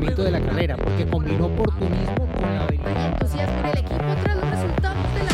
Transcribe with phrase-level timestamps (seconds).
[0.00, 3.12] funcionamiento de la carrera, porque combinó oportunismo con la habilidad.
[3.12, 5.30] entusiasmo el equipo tras los resultados de la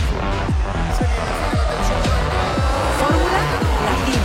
[2.98, 3.40] Fórmula
[3.84, 4.22] Latina.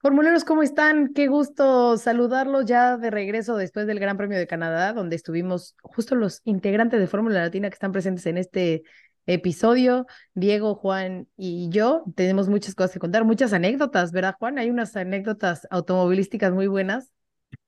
[0.00, 1.14] Formuleros, ¿cómo están?
[1.14, 6.14] Qué gusto saludarlos ya de regreso después del Gran Premio de Canadá, donde estuvimos justo
[6.14, 8.82] los integrantes de Fórmula Latina que están presentes en este
[9.26, 10.06] episodio.
[10.34, 14.58] Diego, Juan y yo tenemos muchas cosas que contar, muchas anécdotas, ¿verdad, Juan?
[14.58, 17.12] Hay unas anécdotas automovilísticas muy buenas.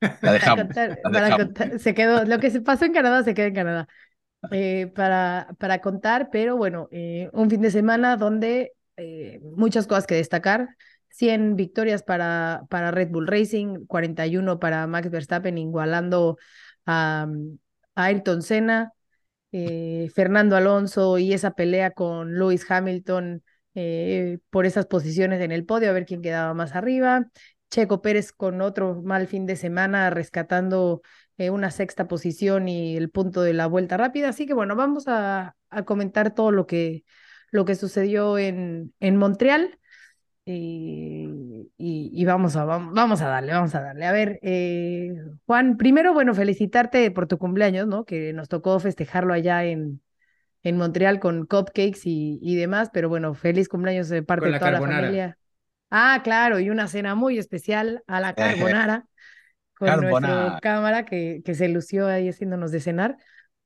[0.04, 0.64] La para dejamos.
[0.64, 1.46] contar- la para dejamos.
[1.46, 3.88] contar- se quedó, lo que se pasó en Canadá se queda en Canadá.
[4.52, 10.06] Eh, para, para contar, pero bueno, eh, un fin de semana donde eh, muchas cosas
[10.06, 10.68] que destacar.
[11.08, 16.36] 100 victorias para, para Red Bull Racing, 41 para Max Verstappen, igualando
[16.86, 17.28] a,
[17.94, 18.92] a Ayrton Senna,
[20.12, 23.42] Fernando Alonso y esa pelea con Lewis Hamilton
[24.50, 27.26] por esas posiciones en el podio, a ver quién quedaba más arriba.
[27.70, 31.02] Checo Pérez con otro mal fin de semana, rescatando
[31.38, 34.28] eh, una sexta posición y el punto de la vuelta rápida.
[34.30, 37.04] Así que bueno, vamos a, a comentar todo lo que,
[37.50, 39.78] lo que sucedió en, en Montreal.
[40.46, 44.04] Y, y- y vamos a, vam- vamos a darle, vamos a darle.
[44.06, 45.14] A ver, eh,
[45.46, 48.04] Juan, primero, bueno, felicitarte por tu cumpleaños, ¿no?
[48.04, 50.02] Que nos tocó festejarlo allá en,
[50.62, 54.70] en Montreal con cupcakes y, y demás, pero bueno, feliz cumpleaños de parte de toda
[54.72, 55.38] la familia.
[55.96, 59.06] Ah, claro, y una cena muy especial a la carbonara
[59.78, 60.60] con Carbonara.
[60.60, 63.16] cámara que, que se lució ahí haciéndonos de cenar,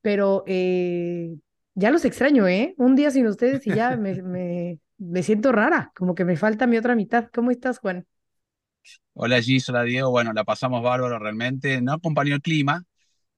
[0.01, 1.35] pero eh,
[1.75, 2.75] ya los extraño, ¿eh?
[2.77, 6.67] Un día sin ustedes y ya me, me, me siento rara, como que me falta
[6.67, 7.29] mi otra mitad.
[7.33, 8.07] ¿Cómo estás, Juan?
[9.13, 10.09] Hola Gis, hola Diego.
[10.11, 11.81] Bueno, la pasamos bárbaro realmente.
[11.81, 12.83] No acompañó el clima,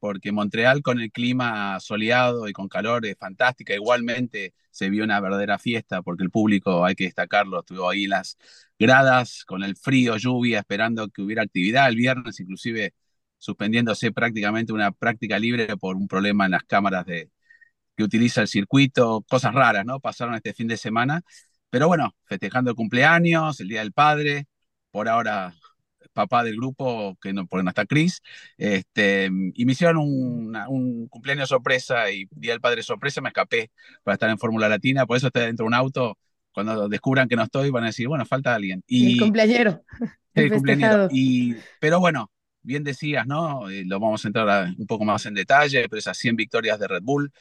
[0.02, 3.76] porque Montreal con el clima soleado y con calor es fantástica.
[3.76, 8.12] Igualmente se vio una verdadera fiesta, porque el público, hay que destacarlo, estuvo ahí en
[8.12, 8.38] las
[8.80, 11.90] gradas con el frío, lluvia, esperando que hubiera actividad.
[11.90, 12.94] El viernes inclusive
[13.38, 17.32] suspendiéndose prácticamente una práctica libre por un problema en las cámaras de,
[17.96, 20.00] que utiliza el circuito, cosas raras, ¿no?
[20.00, 21.24] Pasaron este fin de semana.
[21.70, 24.48] Pero bueno, festejando el cumpleaños, el Día del Padre,
[24.92, 25.54] por ahora
[26.14, 28.22] papá del grupo, que no, porque no está Chris,
[28.58, 33.72] este, y me hicieron una- un cumpleaños sorpresa y Día del Padre sorpresa, me escapé
[34.04, 36.18] para estar en Fórmula Latina, por eso estoy dentro de un auto,
[36.54, 38.84] cuando descubran que no estoy van a decir, bueno, falta alguien.
[39.00, 39.84] El Y cumpleañero,
[40.36, 41.10] el el cumpleañero.
[41.12, 43.70] Y, pero bueno, bien decías, ¿no?
[43.70, 46.80] Eh, lo vamos a entrar a- un poco más en detalle, pero esas 100 victorias
[46.80, 47.32] de Red Bull,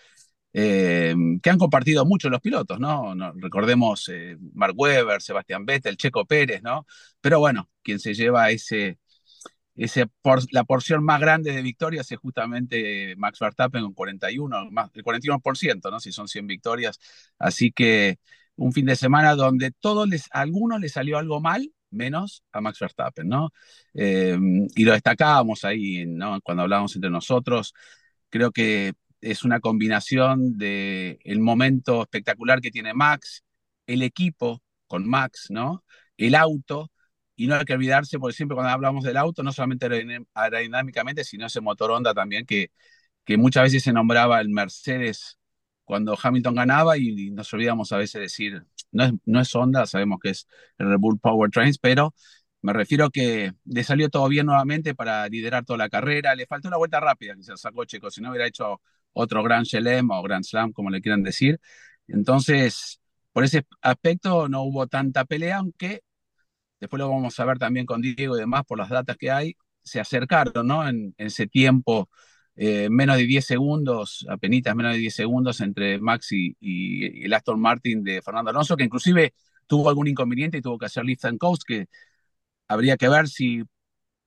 [0.53, 3.15] eh, que han compartido mucho los pilotos, ¿no?
[3.37, 6.87] Recordemos eh, Mark Webber, Sebastián Vettel, Checo Pérez, ¿no?
[7.21, 8.99] Pero bueno, quien se lleva ese,
[9.77, 10.07] ese
[10.51, 15.91] la porción más grande de victorias es justamente Max Verstappen con 41, más, el 41%,
[15.91, 16.01] ¿no?
[16.01, 16.99] Si son 100 victorias.
[17.39, 18.19] Así que
[18.57, 22.61] un fin de semana donde todos les, a algunos les salió algo mal, menos a
[22.61, 23.53] Max Verstappen, ¿no?
[23.95, 24.39] Eh,
[24.75, 26.41] y lo destacábamos ahí, ¿no?
[26.43, 27.75] Cuando hablábamos entre nosotros,
[28.29, 33.45] creo que es una combinación de el momento espectacular que tiene Max,
[33.87, 35.85] el equipo con Max, ¿no?
[36.17, 36.91] El auto,
[37.37, 41.25] y no hay que olvidarse, porque siempre cuando hablamos del auto, no solamente aerodin- aerodinámicamente,
[41.25, 42.71] sino ese motor Honda también, que,
[43.25, 45.39] que muchas veces se nombraba el Mercedes
[45.85, 50.19] cuando Hamilton ganaba y, nos olvidamos a veces decir, no es, no es Honda, sabemos
[50.23, 50.47] que es
[50.79, 52.15] el Red Bull Powertrains, pero
[52.63, 56.69] me refiero que le salió todo bien nuevamente para liderar toda la carrera, le faltó
[56.69, 58.81] una vuelta rápida se sacó Checo, si no hubiera hecho
[59.13, 61.61] otro Grand Chelem o Grand Slam, como le quieran decir.
[62.09, 63.01] Entonces,
[63.33, 66.03] por ese aspecto no hubo tanta pelea, aunque
[66.81, 69.57] después lo vamos a ver también con Diego y demás por las datas que hay,
[69.83, 70.87] se acercaron, ¿no?
[70.89, 72.09] En, en ese tiempo,
[72.57, 77.25] eh, menos de 10 segundos, apenas menos de 10 segundos entre Max y, y- y
[77.25, 79.35] el Aston Martin de Fernando Alonso, que inclusive
[79.67, 81.87] tuvo algún inconveniente y tuvo que hacer lift and coast, que
[82.69, 83.63] habría que ver si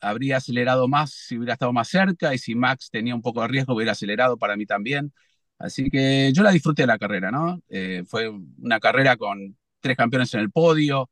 [0.03, 3.47] habría acelerado más, si hubiera estado más cerca y si Max tenía un poco de
[3.49, 5.13] riesgo, hubiera acelerado para mí también.
[5.59, 7.61] Así que yo la disfruté la carrera, ¿no?
[7.69, 11.09] Eh, fue una carrera con tres campeones en el podio,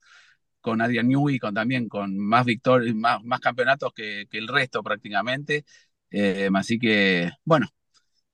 [0.61, 4.83] con Adrian Newey, con también con más victorias, más, más campeonatos que, que el resto
[4.83, 5.65] prácticamente.
[6.11, 7.67] Eh, así que, bueno,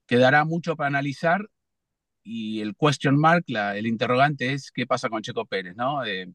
[0.08, 1.48] quedará mucho para analizar
[2.24, 6.04] y el question mark, la, el interrogante es qué pasa con Checo Pérez, ¿no?
[6.06, 6.28] Eh,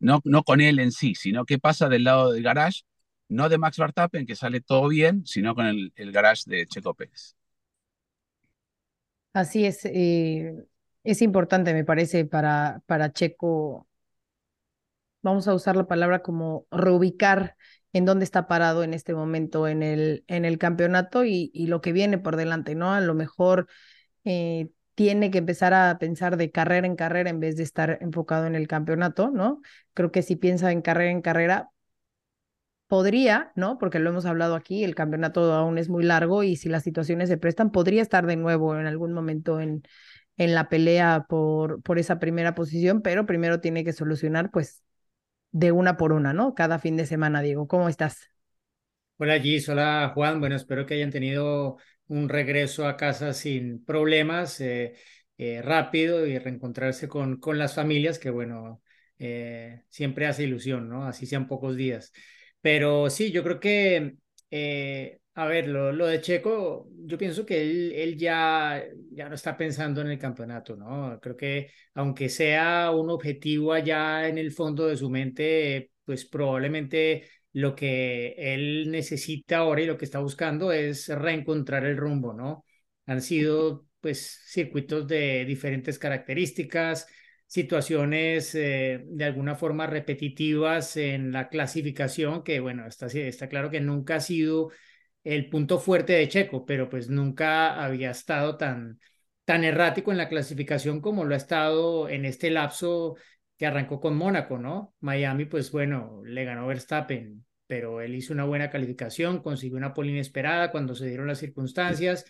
[0.00, 2.82] no, no con él en sí, sino qué pasa del lado del garage,
[3.28, 6.94] no de Max Verstappen, que sale todo bien, sino con el, el garage de Checo
[6.94, 7.36] Pérez.
[9.32, 10.54] Así es, eh,
[11.04, 13.86] es importante, me parece, para, para Checo,
[15.22, 17.56] vamos a usar la palabra como reubicar
[17.92, 21.80] en dónde está parado en este momento en el, en el campeonato y, y lo
[21.80, 22.92] que viene por delante, ¿no?
[22.92, 23.68] A lo mejor
[24.24, 28.46] eh, tiene que empezar a pensar de carrera en carrera en vez de estar enfocado
[28.46, 29.62] en el campeonato, ¿no?
[29.94, 31.70] Creo que si piensa en carrera en carrera,
[32.88, 33.78] podría, ¿no?
[33.78, 37.28] Porque lo hemos hablado aquí, el campeonato aún es muy largo y si las situaciones
[37.28, 39.82] se prestan, podría estar de nuevo en algún momento en,
[40.36, 44.82] en la pelea por, por esa primera posición, pero primero tiene que solucionar, pues,
[45.52, 46.54] de una por una, ¿no?
[46.54, 47.68] Cada fin de semana, Diego.
[47.68, 48.30] ¿Cómo estás?
[49.18, 50.40] Hola Gis, hola Juan.
[50.40, 51.78] Bueno, espero que hayan tenido
[52.08, 54.94] un regreso a casa sin problemas, eh,
[55.38, 58.82] eh, rápido y reencontrarse con, con las familias, que bueno,
[59.18, 61.06] eh, siempre hace ilusión, ¿no?
[61.06, 62.12] Así sean pocos días.
[62.66, 64.16] Pero sí, yo creo que,
[65.34, 68.82] a ver, lo, lo, de Checo, yo pienso que él, él ya,
[69.12, 71.16] ya no está pensando en el campeonato, ¿no?
[71.20, 77.28] Creo que aunque sea un objetivo allá en el fondo de su mente, pues probablemente
[77.52, 82.64] lo que él necesita ahora y lo que está buscando es reencontrar el rumbo, ¿no?
[83.06, 87.06] Han sido pues circuitos de diferentes características,
[87.46, 93.80] situaciones eh, de alguna forma repetitivas en la clasificación, que bueno, está, está claro que
[93.80, 94.70] nunca ha sido
[95.24, 99.00] el punto fuerte de Checo, pero pues nunca había estado tan,
[99.44, 103.16] tan errático en la clasificación como lo ha estado en este lapso
[103.56, 104.94] que arrancó con Mónaco, ¿no?
[105.00, 110.10] Miami, pues bueno, le ganó Verstappen, pero él hizo una buena calificación, consiguió una pole
[110.10, 112.24] inesperada cuando se dieron las circunstancias.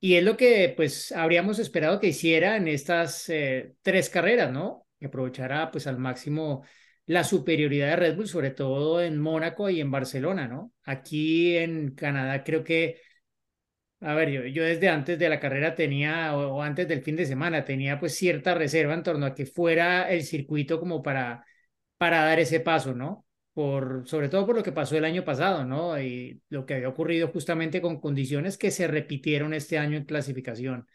[0.00, 4.86] Y es lo que pues habríamos esperado que hiciera en estas eh, tres carreras, ¿no?
[4.98, 6.64] Que aprovechara pues al máximo
[7.06, 10.72] la superioridad de Red Bull, sobre todo en Mónaco y en Barcelona, ¿no?
[10.84, 13.00] Aquí en Canadá creo que
[14.00, 17.26] a ver, yo, yo desde antes de la carrera tenía, o, antes del fin de
[17.26, 21.44] semana, tenía pues cierta reserva en torno a que fuera el circuito como para,
[21.98, 23.26] para dar ese paso, ¿no?
[23.52, 26.00] Por, sobre todo por lo que pasó el año pasado, ¿no?
[26.00, 30.86] Y lo que había ocurrido justamente con condiciones que se repitieron este año en clasificación.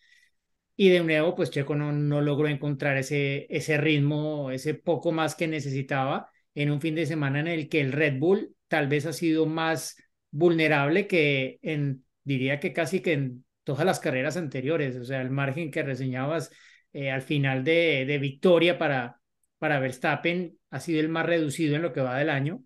[0.78, 5.36] Y de nuevo, pues Checo no, no logró encontrar ese, ese ritmo, ese poco más
[5.36, 9.06] que necesitaba en un fin de semana en el que el Red Bull tal vez
[9.06, 9.98] ha sido más
[10.32, 15.30] vulnerable que en diría que casi que en todas las carreras anteriores, o sea, el
[15.30, 16.52] margen que reseñabas
[16.94, 19.22] eh, al final de, de, victoria para,
[19.66, 22.64] para Verstappen ha sido el más reducido en lo que va del año.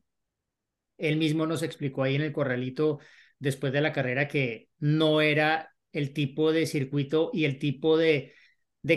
[0.98, 3.00] Él mismo nos explicó ahí en el corralito
[3.40, 8.34] después de la carrera que no era el tipo de circuito y el tipo de,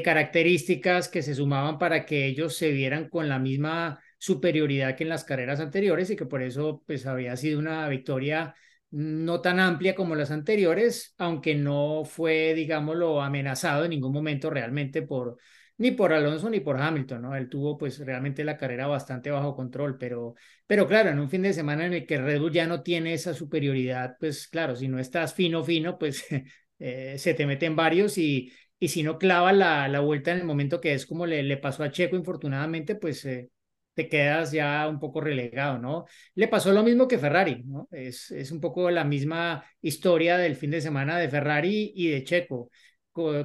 [0.03, 5.09] características que se sumaban para que ellos se vieran con la misma superioridad que en
[5.09, 8.57] las carreras anteriores y que por eso pues había sido una victoria
[8.91, 15.03] no tan amplia como las anteriores, aunque no fue, digámoslo, amenazado en ningún momento realmente
[15.03, 15.39] por
[15.83, 17.35] ni por Alonso ni por Hamilton, ¿no?
[17.35, 21.43] Él tuvo pues realmente la carrera bastante bajo control, pero, pero claro, en un fin
[21.43, 24.87] de semana en el que Red Bull ya no tiene esa superioridad, pues claro, si
[24.87, 26.25] no estás fino, fino, pues
[26.79, 30.45] eh, se te meten varios y, y si no clava la, la vuelta en el
[30.45, 33.51] momento que es como le, pasó a Checo, infortunadamente, pues eh,
[33.95, 36.05] te quedas ya un poco relegado, ¿no?
[36.37, 37.89] Le pasó lo mismo que Ferrari, ¿no?
[37.91, 42.23] Es, es un poco la misma historia del fin de semana de Ferrari y de
[42.23, 42.71] Checo.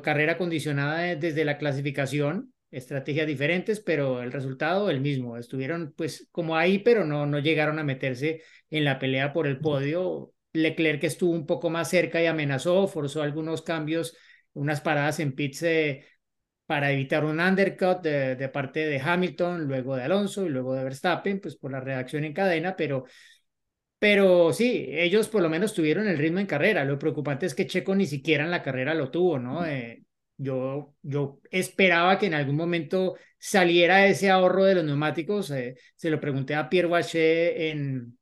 [0.01, 5.37] Carrera condicionada desde la clasificación, estrategias diferentes, pero el resultado el mismo.
[5.37, 9.59] Estuvieron pues como ahí, pero no, no llegaron a meterse en la pelea por el
[9.59, 10.33] podio.
[10.53, 14.15] Leclerc estuvo un poco más cerca y amenazó, forzó algunos cambios,
[14.53, 16.05] unas paradas en pits eh,
[16.65, 21.39] para evitar un undercut de, parte de Hamilton, luego de Alonso y luego de Verstappen,
[21.39, 23.05] pues por la reacción en cadena, pero,
[23.99, 26.85] pero sí, ellos por lo menos tuvieron el ritmo en carrera.
[26.85, 29.65] Lo preocupante es que Checo ni siquiera en la carrera lo tuvo, ¿no?
[29.65, 30.03] Eh,
[30.37, 35.49] yo, yo esperaba que en algún momento saliera ese ahorro de los neumáticos.
[35.51, 38.19] Eh, se lo pregunté a Pierre Waché en,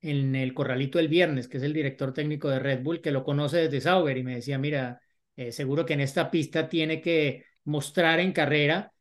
[0.00, 3.24] en el corralito el viernes, que es el director técnico de Red Bull, que lo
[3.24, 5.00] conoce desde Sauber, y me decía, mira,
[5.36, 8.92] eh, seguro que en esta pista tiene que mostrar en carrera,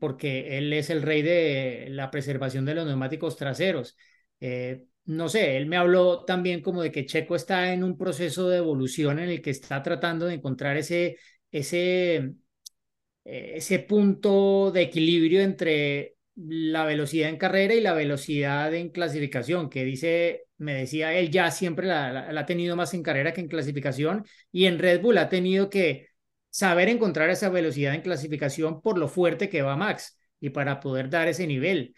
[0.00, 3.94] porque él es el rey de la preservación de los neumáticos traseros.
[4.40, 8.48] Eh, no sé, él me habló también como de que Checo está en un proceso
[8.48, 11.18] de evolución en el que está tratando de encontrar ese,
[11.50, 12.34] ese,
[13.24, 19.84] ese punto de equilibrio entre la velocidad en carrera y la velocidad en clasificación, que
[19.84, 23.48] dice, me decía él, ya siempre la, la, ha tenido más en carrera que en
[23.48, 26.08] clasificación y en Red Bull ha tenido que
[26.50, 31.08] saber encontrar esa velocidad en clasificación por lo fuerte que va Max y para poder
[31.10, 31.94] dar ese nivel.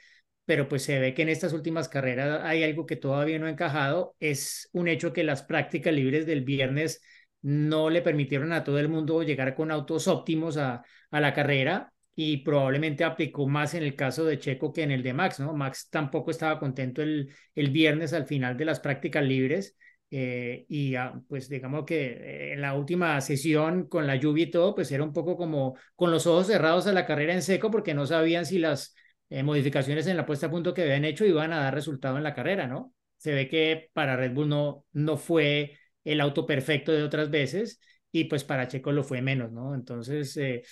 [0.46, 3.50] Pero pues se ve que en estas últimas carreras hay algo que todavía no ha
[3.50, 4.16] encajado.
[4.20, 7.02] Es un hecho que las prácticas libres del viernes
[7.42, 11.92] no le permitieron a todo el mundo llegar con autos óptimos a, a la carrera
[12.14, 15.52] y probablemente aplicó más en el caso de Checo que en el de Max, ¿no?
[15.52, 19.76] Max tampoco estaba contento el, el viernes al final de las prácticas libres
[20.10, 20.94] eh, y
[21.28, 25.12] pues digamos que en la última sesión con la lluvia y todo, pues era un
[25.12, 28.58] poco como con los ojos cerrados a la carrera en seco porque no sabían si
[28.58, 28.94] las
[29.30, 32.22] eh, modificaciones en la puesta a punto que habían hecho iban a dar resultado en
[32.24, 32.94] la carrera, ¿no?
[33.16, 37.80] Se ve que para Red Bull no, no fue el auto perfecto de otras veces
[38.12, 39.74] y pues para Checo lo fue menos, ¿no?
[39.74, 40.62] Entonces, eh,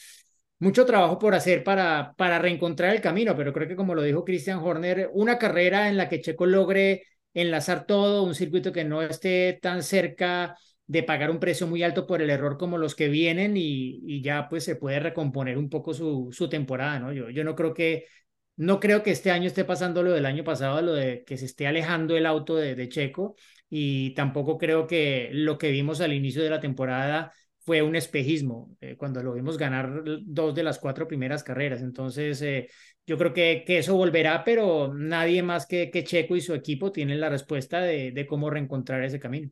[0.59, 4.25] mucho trabajo por hacer para, para reencontrar el camino, pero creo que como lo dijo
[4.25, 9.03] Christian Horner, una carrera en la que Checo logre enlazar todo, un circuito que no
[9.03, 10.57] esté tan cerca
[10.87, 14.23] de pagar un precio muy alto por el error como los que vienen y, y
[14.23, 17.13] ya pues se puede recomponer un poco su, su temporada, ¿no?
[17.13, 18.07] Yo, yo no creo que
[18.57, 21.47] no creo que este año esté pasando lo del año pasado, lo de que se
[21.47, 23.37] esté alejando el auto de, de Checo
[23.69, 27.33] y tampoco creo que lo que vimos al inicio de la temporada
[27.65, 31.81] fue un espejismo, eh, cuando lo vimos ganar dos de las cuatro primeras carreras.
[31.81, 32.69] Entonces, eh,
[33.07, 36.93] yo creo que, que, eso volverá, pero nadie más que, que Checo y su equipo
[36.93, 39.51] tienen la respuesta de, de, cómo reencontrar ese camino.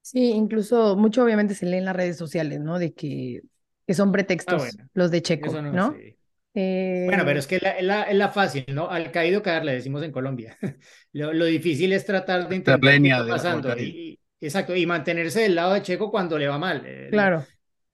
[0.00, 2.78] Sí, incluso mucho obviamente se lee en las redes sociales, ¿no?
[2.78, 3.42] De que,
[3.86, 5.72] que son pretextos ah, bueno, los de Checo, ¿no?
[5.72, 5.92] ¿no?
[5.92, 6.15] Sí.
[6.58, 7.04] Eh...
[7.04, 8.88] Bueno, pero es que es la, la, la, fácil, ¿no?
[8.88, 10.56] Al caído caer, le decimos en Colombia.
[11.12, 13.78] lo, lo, difícil es tratar de entender qué está pasando.
[13.78, 16.82] Y, exacto, y mantenerse del lado de Checo cuando le va mal.
[16.86, 17.44] Eh, claro.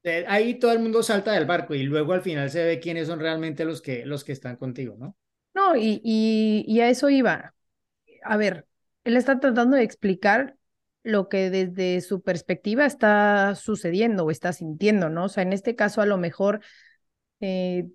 [0.04, 3.08] Eh, ahí todo el mundo salta del barco y luego al final se ve quiénes
[3.08, 5.16] son realmente los que, los que están contigo, ¿no?
[5.54, 7.54] No, y, y, y a eso iba.
[8.22, 8.66] A ver,
[9.02, 10.56] él está tratando de explicar
[11.02, 15.24] lo que desde su perspectiva está sucediendo o está sintiendo, ¿no?
[15.24, 16.60] O sea, en este caso a lo mejor
[17.40, 17.88] eh,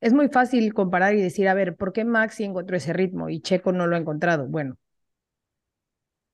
[0.00, 3.40] es muy fácil comparar y decir, a ver, ¿por qué Maxi encontró ese ritmo y
[3.40, 4.46] Checo no lo ha encontrado?
[4.48, 4.76] Bueno,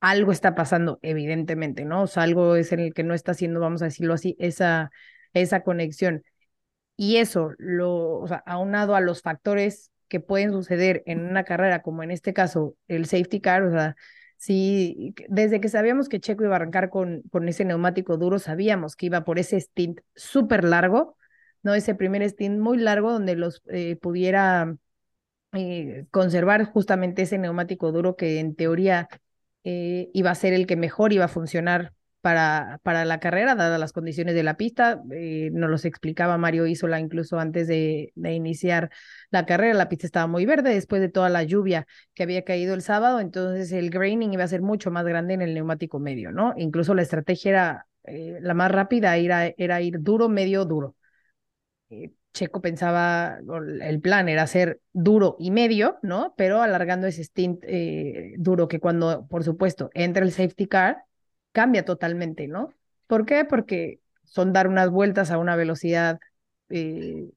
[0.00, 2.02] algo está pasando, evidentemente, ¿no?
[2.02, 4.90] O sea, algo es en el que no está haciendo, vamos a decirlo así, esa,
[5.32, 6.22] esa conexión.
[6.96, 11.82] Y eso, lo, o sea, aunado a los factores que pueden suceder en una carrera,
[11.82, 13.96] como en este caso el safety car, o sea,
[14.38, 18.96] sí, desde que sabíamos que Checo iba a arrancar con, con ese neumático duro, sabíamos
[18.96, 21.16] que iba por ese stint súper largo,
[21.64, 21.74] ¿no?
[21.74, 24.76] Ese primer stint muy largo donde los eh, pudiera
[25.52, 29.08] eh, conservar justamente ese neumático duro que en teoría
[29.64, 31.92] eh, iba a ser el que mejor iba a funcionar
[32.24, 35.02] para, para la carrera, dadas las condiciones de la pista.
[35.12, 38.90] Eh, nos los explicaba Mario Isola incluso antes de, iniciar
[39.30, 39.74] la carrera.
[39.74, 43.20] La pista estaba muy verde después de toda la lluvia que había caído el sábado,
[43.20, 46.54] entonces el graining iba a ser mucho más grande en el neumático medio, ¿no?
[46.56, 50.96] Incluso la estrategia era eh, la más rápida, era, era ir duro, medio, duro.
[51.94, 53.38] Eh, Checo pensaba,
[53.82, 56.34] el plan era ser duro y medio, ¿no?
[56.36, 61.04] Pero alargando ese stint eh, duro que cuando, por supuesto, entra el safety car,
[61.52, 62.70] cambia totalmente, ¿no?
[63.06, 63.44] ¿Por qué?
[63.44, 66.18] Porque son dar unas vueltas a una velocidad
[66.70, 67.30] eh,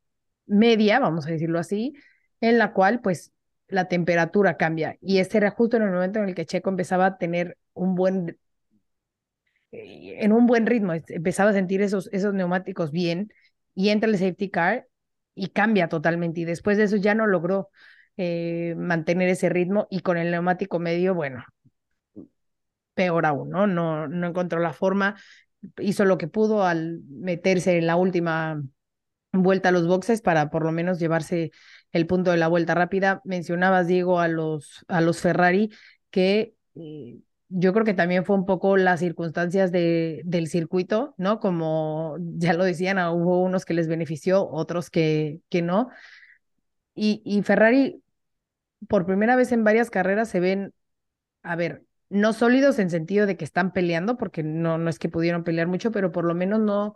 [0.47, 1.93] media, vamos a decirlo así,
[2.41, 3.31] en la cual pues
[3.67, 4.97] la temperatura cambia.
[4.99, 7.93] Y este era justo en el momento en el que Checo empezaba a tener un
[7.93, 8.39] buen,
[9.71, 13.29] en un buen ritmo, empezaba a sentir esos, esos neumáticos bien
[13.77, 14.87] y entra el safety car
[15.35, 16.41] y cambia totalmente.
[16.41, 17.69] Y después de eso ya no logró
[18.17, 21.45] eh, mantener ese ritmo y con el neumático medio, bueno,
[22.95, 23.67] peor aún, ¿no?
[23.67, 25.15] No, no encontró la forma,
[25.77, 28.63] hizo lo que pudo al meterse en la última
[29.31, 31.51] vuelta a los boxes para por lo menos llevarse
[31.91, 33.21] el punto de la vuelta rápida.
[33.25, 35.69] Mencionabas, Diego, a los, a los Ferrari
[36.09, 37.19] que eh,
[37.49, 41.39] yo creo que también fue un poco las circunstancias de, del circuito, ¿no?
[41.39, 45.89] Como ya lo decían, ah, hubo unos que les benefició, otros que, que no.
[46.95, 48.01] Y, y Ferrari,
[48.89, 50.73] por primera vez en varias carreras, se ven,
[51.43, 55.09] a ver, no sólidos en sentido de que están peleando, porque no, no es que
[55.09, 56.95] pudieron pelear mucho, pero por lo menos no,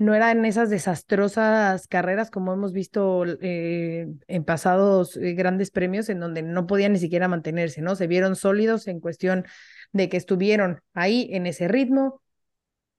[0.00, 6.20] no eran esas desastrosas carreras como hemos visto eh, en pasados eh, grandes premios en
[6.20, 7.94] donde no podían ni siquiera mantenerse, ¿no?
[7.96, 9.44] Se vieron sólidos en cuestión
[9.92, 12.22] de que estuvieron ahí en ese ritmo,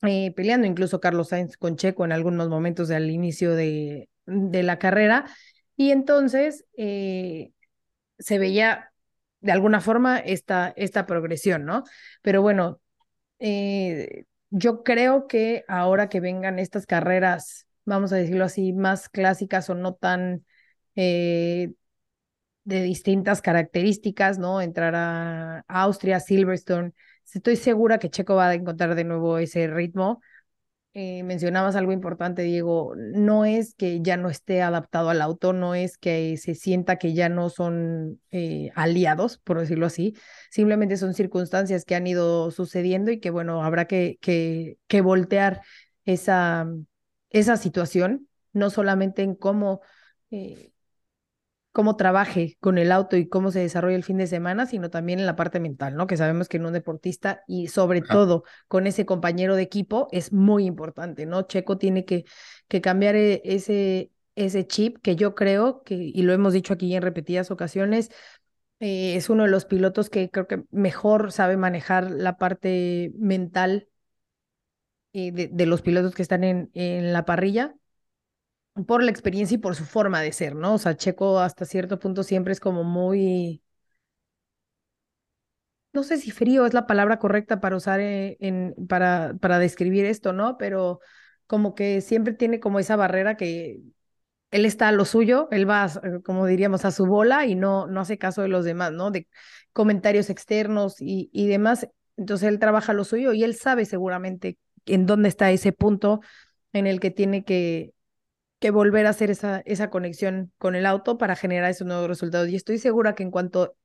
[0.04, 4.80] eh, peleando incluso Carlos Sainz con Checo en algunos momentos al inicio de, de la
[4.80, 5.26] carrera.
[5.78, 7.52] Y entonces eh,
[8.20, 8.92] se veía
[9.42, 11.84] de alguna forma esta, esta progresión, ¿no?
[12.22, 12.80] Pero bueno,
[13.40, 19.70] eh, yo creo que ahora que vengan estas carreras, vamos a decirlo así, más clásicas
[19.70, 20.46] o no tan
[20.96, 21.72] eh,
[22.64, 24.62] de distintas características, ¿no?
[24.62, 26.94] Entrar a Austria, Silverstone.
[27.34, 30.22] Estoy segura que Checo va a encontrar de nuevo ese ritmo.
[30.94, 35.74] Eh, mencionabas algo importante, Diego, no es que ya no esté adaptado al auto, no
[35.74, 40.18] es que se sienta que ya no son eh, aliados, por decirlo así,
[40.50, 45.62] simplemente son circunstancias que han ido sucediendo y que, bueno, habrá que, que, que voltear
[46.04, 46.68] esa,
[47.30, 49.80] esa situación, no solamente en cómo
[50.30, 50.74] eh,
[51.72, 55.20] cómo trabaje con el auto y cómo se desarrolla el fin de semana, sino también
[55.20, 56.08] en la parte mental, ¿no?
[56.08, 60.34] Que sabemos que en un deportista y sobre todo con ese compañero de equipo es
[60.34, 61.44] muy importante, ¿no?
[61.44, 62.26] Checo tiene que,
[62.68, 66.94] que cambiar e, ese, ese chip que yo creo que, y lo hemos dicho aquí
[66.96, 68.10] en repetidas ocasiones,
[68.80, 73.88] eh, es uno de los pilotos que creo que mejor sabe manejar la parte mental
[75.14, 77.76] eh, de, de, los pilotos que están en, en la parrilla
[78.88, 80.76] por la experiencia y por su forma de ser, ¿no?
[80.76, 83.62] O sea, Checo hasta cierto punto siempre es como muy,
[85.94, 90.06] no sé si frío es la palabra correcta para usar eh, en, para, para describir
[90.06, 90.58] esto, ¿no?
[90.58, 91.00] Pero
[91.48, 93.82] como que siempre tiene como esa barrera que
[94.52, 97.88] él está a lo suyo, él va, eh, como diríamos, a su bola y no,
[97.88, 99.12] no hace caso de los demás, ¿no?
[99.12, 99.28] De
[99.74, 101.90] comentarios externos y, y demás.
[102.18, 106.22] Entonces él trabaja lo suyo y él sabe seguramente en dónde está ese punto
[106.74, 107.94] en el que tiene que,
[108.62, 112.48] que volver a hacer esa, esa conexión con el auto para generar esos nuevos resultados.
[112.48, 113.76] Y estoy segura que en cuanto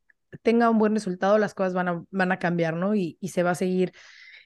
[0.42, 2.94] tenga un buen resultado, las cosas van a, van a cambiar, ¿no?
[2.94, 3.92] Y, y se va a seguir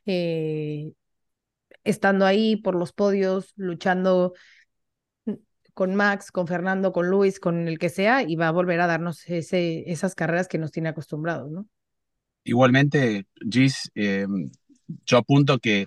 [0.07, 0.93] eh,
[1.83, 4.35] estando ahí por los podios, luchando
[5.75, 8.87] con Max, con Fernando, con Luis, con el que sea, y va a volver a
[8.87, 11.67] darnos ese, esas carreras que nos tiene acostumbrados, ¿no?
[12.45, 14.29] Igualmente, Gis, eh,
[15.05, 15.87] yo apunto que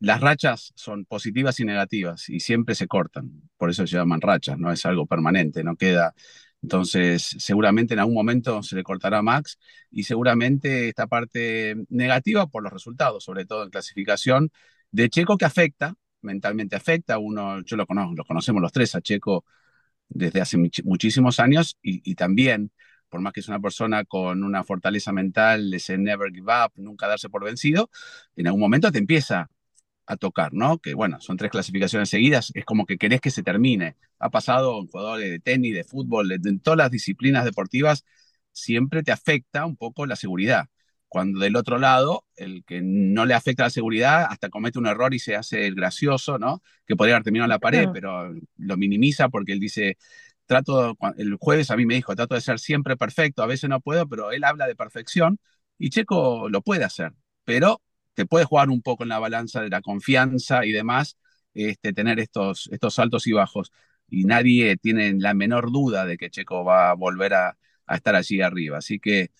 [0.00, 4.58] las rachas son positivas y negativas y siempre se cortan, por eso se llaman rachas,
[4.58, 6.14] no es algo permanente, no queda
[6.62, 9.58] entonces, seguramente en algún momento se le cortará a Max
[9.90, 14.50] y seguramente esta parte negativa por los resultados, sobre todo en clasificación,
[14.90, 17.18] de Checo que afecta, mentalmente afecta.
[17.18, 19.44] Uno, yo lo conozco, lo conocemos los tres a Checo
[20.08, 22.72] desde hace muchísimos años y, también,
[23.08, 27.06] por más que es una persona con una fortaleza mental, ese never give up, nunca
[27.06, 27.90] darse por vencido,
[28.36, 29.50] en algún momento te empieza
[30.08, 30.78] a tocar, ¿no?
[30.78, 33.96] Que bueno, son tres clasificaciones seguidas, es como que querés que se termine.
[34.18, 38.04] Ha pasado en jugadores de tenis, de fútbol, en todas las disciplinas deportivas,
[38.50, 40.68] siempre te afecta un poco la seguridad.
[41.08, 45.12] Cuando del otro lado, el que no le afecta la seguridad, hasta comete un error
[45.14, 46.62] y se hace el gracioso, ¿no?
[46.86, 49.98] Que podría haber terminado en la pared, pero lo minimiza porque él dice,
[50.46, 53.80] trato, el jueves a mí me dijo, trato de ser siempre perfecto, a veces no
[53.80, 55.38] puedo, pero él habla de perfección
[55.78, 57.12] y Checo lo puede hacer,
[57.44, 57.82] pero
[58.18, 61.16] te puede jugar un poco en la balanza de la confianza y demás,
[61.54, 63.70] este, tener estos, estos altos y bajos.
[64.08, 68.16] Y nadie tiene la menor duda de que Checo va a volver a, a estar
[68.16, 68.78] allí arriba.
[68.78, 69.30] Así que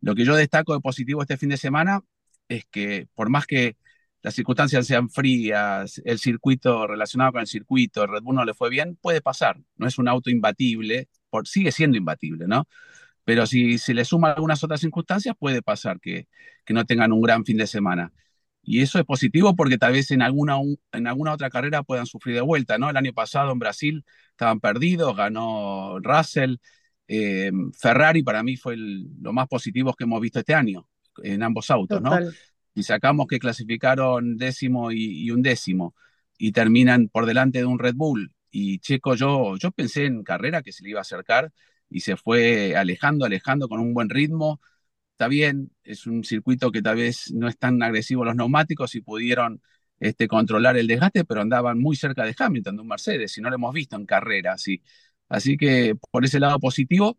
[0.00, 2.00] lo que yo destaco de positivo este fin de semana
[2.48, 3.76] es que por más que
[4.22, 8.70] las circunstancias sean frías, el circuito relacionado con el circuito, Red Bull no le fue
[8.70, 9.58] bien, puede pasar.
[9.76, 12.68] No es un auto imbatible, por, sigue siendo imbatible, ¿no?
[13.24, 16.28] Pero si se le suma algunas otras circunstancias, puede pasar que,
[16.64, 18.12] que no tengan un gran fin de semana.
[18.70, 20.58] Y eso es positivo porque tal vez en alguna,
[20.92, 22.90] en alguna otra carrera puedan sufrir de vuelta, ¿no?
[22.90, 26.56] El año pasado en Brasil estaban perdidos, ganó Russell.
[27.06, 30.86] Eh, Ferrari para mí fue lo más positivo que hemos visto este año
[31.22, 32.12] en ambos autos, ¿no?
[32.74, 35.94] Y sacamos que clasificaron décimo y, y, un décimo
[36.36, 38.34] y terminan por delante de un Red Bull.
[38.50, 41.54] Y Checo, yo, yo pensé en carrera que se le iba a acercar
[41.88, 44.60] y se fue alejando, alejando con un buen ritmo
[45.18, 49.00] está bien, es un circuito que tal vez no es tan agresivo los neumáticos y
[49.00, 49.60] pudieron
[49.98, 53.48] este, controlar el desgaste, pero andaban muy cerca de Hamilton, de un Mercedes, y no
[53.50, 54.80] lo hemos visto en carrera así.
[55.28, 57.18] Así que por ese lado positivo,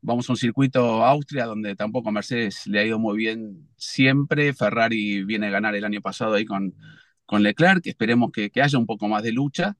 [0.00, 4.54] vamos a un circuito Austria donde tampoco Mercedes le ha ido muy bien siempre.
[4.54, 6.74] Ferrari viene a ganar el año pasado ahí con,
[7.26, 9.76] con Leclerc, esperemos que, que haya un poco más de lucha.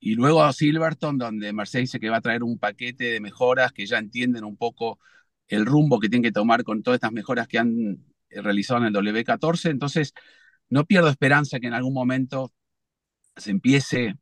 [0.00, 3.72] Y luego a Silverstone, donde Mercedes dice que va a traer un paquete de mejoras
[3.72, 4.98] que ya entienden un poco
[5.48, 8.86] el rumbo que tienen que tomar con todas estas mejoras que han eh, realizado en
[8.86, 9.70] el W14.
[9.70, 10.14] Entonces,
[10.68, 12.52] no pierdo esperanza que en algún momento
[13.36, 14.14] se empiece,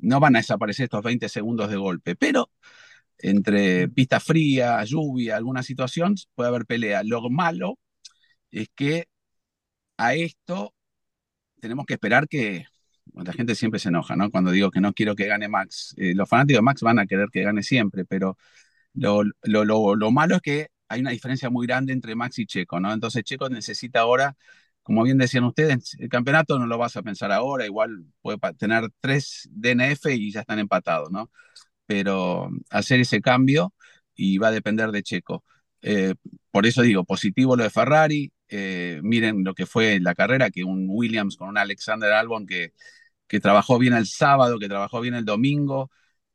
[0.00, 2.50] no van a desaparecer estos 20 segundos de golpe, pero
[3.18, 7.02] entre pista fría, lluvia, alguna situación, puede haber pelea.
[7.04, 7.78] Lo malo
[8.50, 9.08] es que
[9.96, 10.74] a esto
[11.60, 12.66] tenemos que esperar que,
[13.14, 14.30] la gente siempre se enoja, ¿no?
[14.30, 15.94] Cuando digo que no quiero que gane Max.
[15.96, 18.36] Eh, los fanáticos de Max van a querer que gane siempre, pero
[18.94, 22.80] lo, lo, lo, malo es que hay una diferencia muy grande entre Max y Checo,
[22.80, 22.92] ¿no?
[22.92, 24.36] Entonces Checo necesita ahora,
[24.82, 28.90] como bien decían ustedes, el campeonato no lo vas a pensar ahora, igual puede tener
[29.00, 31.30] tres DNF y ya están empatados, ¿no?
[31.86, 33.74] Pero hacer ese cambio
[34.14, 35.44] y va a depender de Checo.
[35.82, 36.14] Eh,
[36.50, 40.64] por eso digo, positivo lo de Ferrari, eh, miren lo que fue la carrera, que
[40.64, 42.72] un Williams con un Alexander Albon que,
[43.28, 45.90] que trabajó bien el sábado, que trabajó bien el domingo,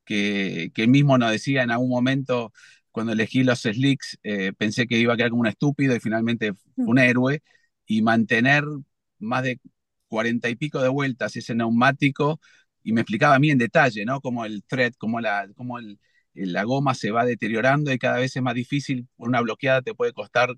[0.05, 2.51] que, que mismo nos decía en algún momento,
[2.91, 6.53] cuando elegí los slicks, eh, pensé que iba a quedar como un estúpido y finalmente
[6.75, 7.41] un héroe,
[7.85, 8.63] y mantener
[9.19, 9.59] más de
[10.07, 12.39] cuarenta y pico de vueltas ese neumático,
[12.83, 14.21] y me explicaba a mí en detalle, ¿no?
[14.21, 15.99] Como el thread, como la, como el,
[16.33, 20.13] la goma se va deteriorando y cada vez es más difícil, una bloqueada te puede
[20.13, 20.55] costar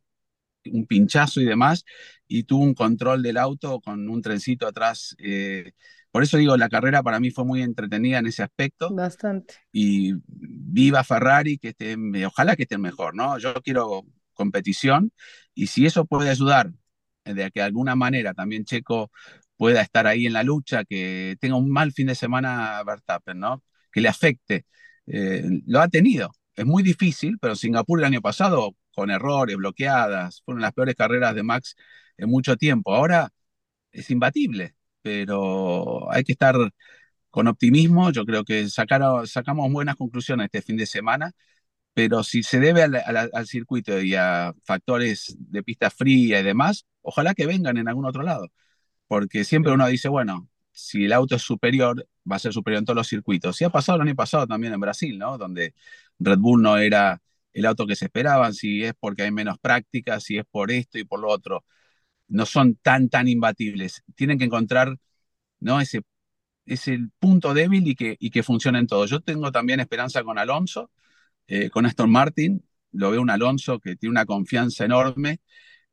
[0.65, 1.85] un pinchazo y demás,
[2.27, 5.71] y tuvo un control del auto con un trencito atrás eh,
[6.15, 8.89] por eso digo, la carrera para mí fue muy entretenida en ese aspecto.
[8.89, 9.55] Bastante.
[9.73, 13.37] Y viva Ferrari, que esté, ojalá que esté mejor, ¿no?
[13.37, 15.11] Yo quiero competición
[15.53, 16.71] y si eso puede ayudar
[17.25, 19.11] de que de alguna manera también Checo
[19.57, 23.61] pueda estar ahí en la lucha, que tenga un mal fin de semana Verstappen, ¿no?
[23.91, 24.65] Que le afecte.
[25.07, 26.31] Eh, lo ha tenido.
[26.55, 31.35] Es muy difícil, pero Singapur el año pasado, con errores, bloqueadas, fueron las peores carreras
[31.35, 31.75] de Max
[32.15, 32.95] en mucho tiempo.
[32.95, 33.33] Ahora
[33.91, 34.75] es imbatible,
[35.05, 36.55] pero hay que estar
[37.29, 38.11] con optimismo.
[38.11, 41.31] Yo creo que sacaron, sacamos buenas conclusiones este fin de semana,
[41.93, 42.95] pero si se debe al,
[43.33, 48.05] al circuito y a factores de pista fría y demás, ojalá que vengan en algún
[48.05, 48.49] otro lado
[49.07, 52.85] porque siempre uno dice, bueno, si el auto es superior, va a ser superior en
[52.85, 53.61] todos los circuitos.
[53.61, 55.37] Y ha pasado el año pasado también en Brasil, ¿no?
[55.37, 55.73] Donde
[56.19, 57.21] Red Bull no era
[57.53, 60.97] el auto que se esperaban, si es porque hay menos práctica, si es por esto
[60.99, 61.65] y por lo otro.
[62.27, 64.03] No son tan, tan imbatibles.
[64.15, 64.97] Tienen que encontrar,
[65.59, 65.81] ¿no?
[65.81, 66.01] Ese,
[66.65, 69.05] ese punto débil y que, y que funcione en todo.
[69.05, 70.91] Yo tengo también esperanza con Alonso,
[71.47, 72.63] eh, con Aston Martin.
[72.93, 75.39] Lo veo un Alonso que tiene una confianza enorme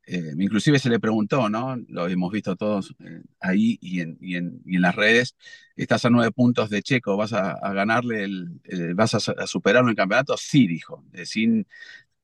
[0.06, 1.76] eh, inclusive se le preguntó, ¿no?
[1.88, 5.36] Lo hemos visto todos eh, ahí y en, y, en, y en, las redes.
[5.76, 9.92] Estás a nueve puntos de Checo, ¿vas a, a ganarle, el, vas a, superarlo en
[9.92, 10.36] el campeonato?
[10.36, 11.04] Sí, dijo.
[11.24, 11.66] Sin,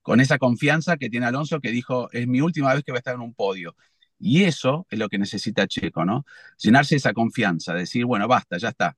[0.02, 3.00] con esa confianza que tiene Alonso, que dijo, es mi última vez que va a
[3.00, 3.76] estar en un podio.
[4.18, 6.24] Y eso es lo que necesita Checo, ¿no?
[6.59, 8.96] Llenarse esa confianza, decir, bueno, basta, ya está.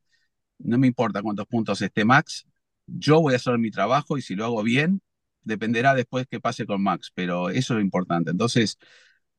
[0.59, 2.47] No me importa cuántos puntos esté Max,
[2.87, 5.03] yo voy a hacer mi trabajo y si lo hago bien,
[5.43, 8.31] dependerá después qué pase con Max, pero eso es lo importante.
[8.31, 8.79] Entonces,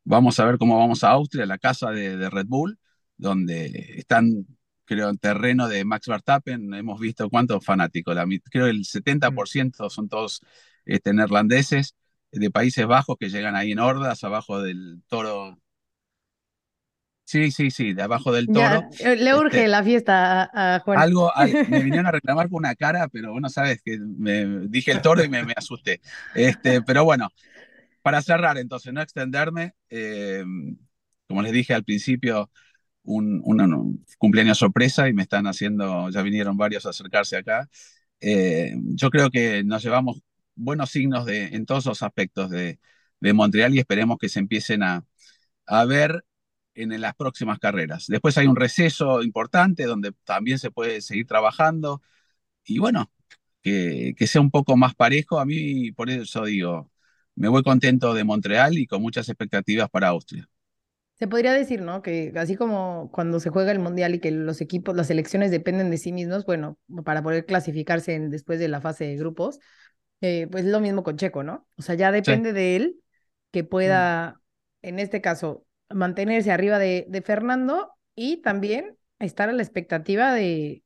[0.03, 2.79] vamos a ver cómo vamos a Austria, la casa de, Red Bull,
[3.17, 4.45] donde están,
[4.85, 6.73] creo, en terreno de Max Verstappen.
[6.73, 10.41] Hemos visto cuántos fanáticos, la, creo el 70% son todos
[10.85, 11.95] este, neerlandeses
[12.31, 15.60] de Países Bajos que llegan ahí en hordas, abajo del toro
[17.31, 18.89] Sí, sí, sí, de abajo del toro.
[18.91, 20.99] Ya, le urge este, la fiesta a, a Juan.
[20.99, 21.31] Algo,
[21.69, 25.23] me vinieron a reclamar con una cara, pero bueno, sabes que me dije el toro
[25.23, 26.01] y me, me asusté.
[26.35, 27.29] Este, pero bueno,
[28.01, 30.43] para cerrar, entonces, no extenderme, eh,
[31.25, 32.51] como les dije al principio,
[33.03, 37.69] un, un, un, cumpleaños sorpresa y me están haciendo, ya vinieron varios a acercarse acá.
[38.19, 40.21] Eh, yo creo que nos llevamos
[40.55, 42.81] buenos signos de, en todos los aspectos de,
[43.21, 45.05] de Montreal y esperemos que se empiecen a,
[45.65, 46.25] a ver
[46.81, 48.05] en las próximas carreras.
[48.07, 52.01] Después hay un receso importante donde también se puede seguir trabajando
[52.65, 53.11] y bueno,
[53.61, 55.39] que, que, sea un poco más parejo.
[55.39, 56.91] A mí, por eso digo,
[57.35, 60.47] me voy contento de Montreal y con muchas expectativas para Austria.
[61.21, 62.01] Se podría decir, ¿no?
[62.01, 65.91] Que así como cuando se juega el Mundial y que los equipos, las selecciones dependen
[65.91, 69.59] de sí mismos, bueno, para poder clasificarse en, después de la fase de grupos,
[70.21, 71.67] eh, pues lo mismo con Checo, ¿no?
[71.77, 72.55] O sea, ya depende sí.
[72.55, 73.01] de él
[73.51, 74.39] que pueda,
[74.81, 74.87] mm.
[74.87, 80.83] en este caso, mantenerse arriba de, de, Fernando y también estar a la expectativa de,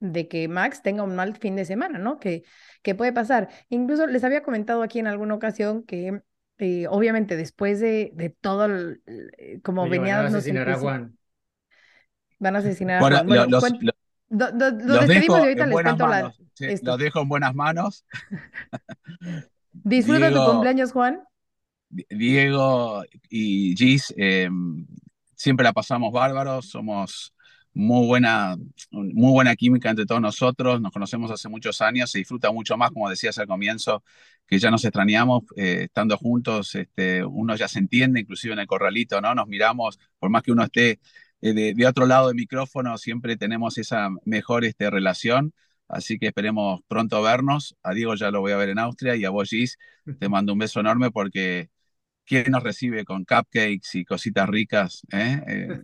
[0.00, 2.18] de que Max tenga un mal fin de semana, ¿no?
[2.18, 2.42] Que,
[2.82, 3.48] que puede pasar.
[3.68, 6.22] Incluso les había comentado aquí en alguna ocasión que
[6.58, 10.16] eh, obviamente después de, de todo, el, eh, como Oye, venía...
[10.16, 11.18] Van a asesinar a Juan.
[12.38, 13.26] Van a asesinar a Juan.
[13.26, 13.94] Bueno, los, los,
[14.28, 16.76] do, do, despedimos y ahorita les cuento manos, la...
[16.76, 18.06] sí, los dejo en buenas manos.
[19.72, 21.22] Disfruta Diego, tu cumpleaños, Juan.
[21.92, 24.48] Diego y Gis, eh,
[25.34, 27.34] siempre la pasamos bárbaros, somos
[27.74, 28.56] muy buena,
[28.90, 32.90] muy buena química entre todos nosotros, nos conocemos hace muchos años, se disfruta mucho más,
[32.90, 34.02] como decías al comienzo,
[34.46, 38.66] que ya nos extrañamos eh, estando juntos, este, uno ya se entiende, inclusive en el
[38.66, 39.34] corralito, ¿no?
[39.34, 41.00] Nos miramos, por más que uno esté
[41.40, 45.54] eh, de, de, otro lado del micrófono, siempre tenemos esa mejor este, relación.
[45.88, 47.76] Así que esperemos pronto vernos.
[47.82, 49.78] A Diego ya lo voy a ver en Austria y a vos, Gis,
[50.18, 51.68] te mando un beso enorme porque
[52.24, 55.02] ¿quién nos recibe con cupcakes y cositas ricas?
[55.12, 55.40] ¿eh?
[55.46, 55.82] Eh,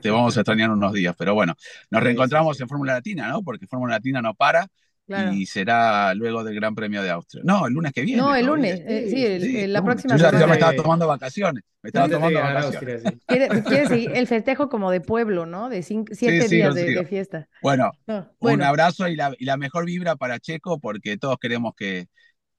[0.00, 1.54] te vamos a extrañar unos días, pero bueno,
[1.90, 3.42] nos reencontramos en Fórmula Latina, ¿no?
[3.42, 4.66] Porque Fórmula Latina no para.
[5.06, 5.32] Claro.
[5.32, 7.42] Y será luego del Gran Premio de Austria.
[7.42, 8.20] No, el lunes que viene.
[8.20, 8.82] No, el lunes.
[8.86, 11.64] Eh, sí, el, sí, la próxima Yo ya, ya, me estaba tomando vacaciones.
[11.80, 12.74] Me estaba tomando vacaciones.
[12.74, 13.18] Austria, sí.
[13.26, 15.70] ¿Quiere, quiere seguir el festejo como de pueblo, ¿no?
[15.70, 17.48] De cinco, siete días de, de, fiesta.
[17.62, 21.38] Bueno, no, bueno, un abrazo y la, y la mejor vibra para Checo, porque todos
[21.38, 22.08] queremos que,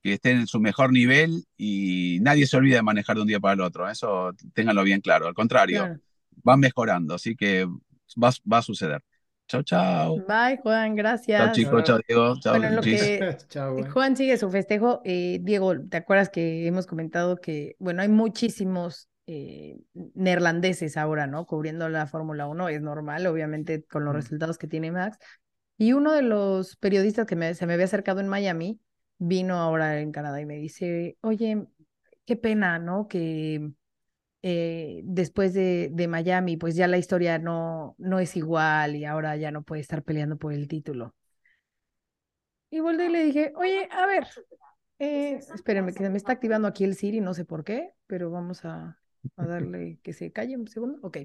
[0.01, 3.39] que esté en su mejor nivel y nadie se olvide de manejar de un día
[3.39, 3.89] para el otro.
[3.89, 5.27] Eso ténganlo bien claro.
[5.27, 5.99] Al contrario, claro.
[6.43, 7.65] van mejorando, así que
[8.21, 9.03] va, va a suceder.
[9.49, 10.17] Chao, chao.
[10.27, 11.43] Bye, Juan, gracias.
[11.43, 12.39] Chao, chicos, chao, Diego.
[12.39, 15.01] Chao, bueno, lo que chao, Juan sigue su festejo.
[15.03, 19.79] Eh, Diego, ¿te acuerdas que hemos comentado que, bueno, hay muchísimos eh,
[20.13, 21.47] neerlandeses ahora, ¿no?
[21.47, 24.17] Cubriendo la Fórmula 1, es normal, obviamente, con los mm.
[24.17, 25.17] resultados que tiene Max.
[25.79, 28.79] Y uno de los periodistas que me, se me había acercado en Miami
[29.19, 31.67] vino ahora en Canadá y me dice, oye,
[32.25, 33.07] qué pena, ¿no?
[33.07, 33.71] Que
[34.43, 39.35] eh, después de, de Miami, pues ya la historia no, no es igual y ahora
[39.37, 41.15] ya no puede estar peleando por el título.
[42.71, 44.27] Y volví y le dije, oye, a ver,
[44.99, 48.31] eh, espérenme, que se me está activando aquí el Siri, no sé por qué, pero
[48.31, 48.99] vamos a,
[49.37, 50.99] a darle que se calle un segundo.
[51.03, 51.17] Ok.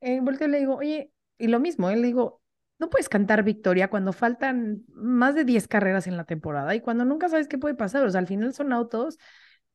[0.00, 2.39] Eh, volteo y le digo, oye, y lo mismo, él le digo,
[2.80, 7.04] no puedes cantar victoria cuando faltan más de 10 carreras en la temporada y cuando
[7.04, 8.04] nunca sabes qué puede pasar.
[8.04, 9.18] O sea, al final son autos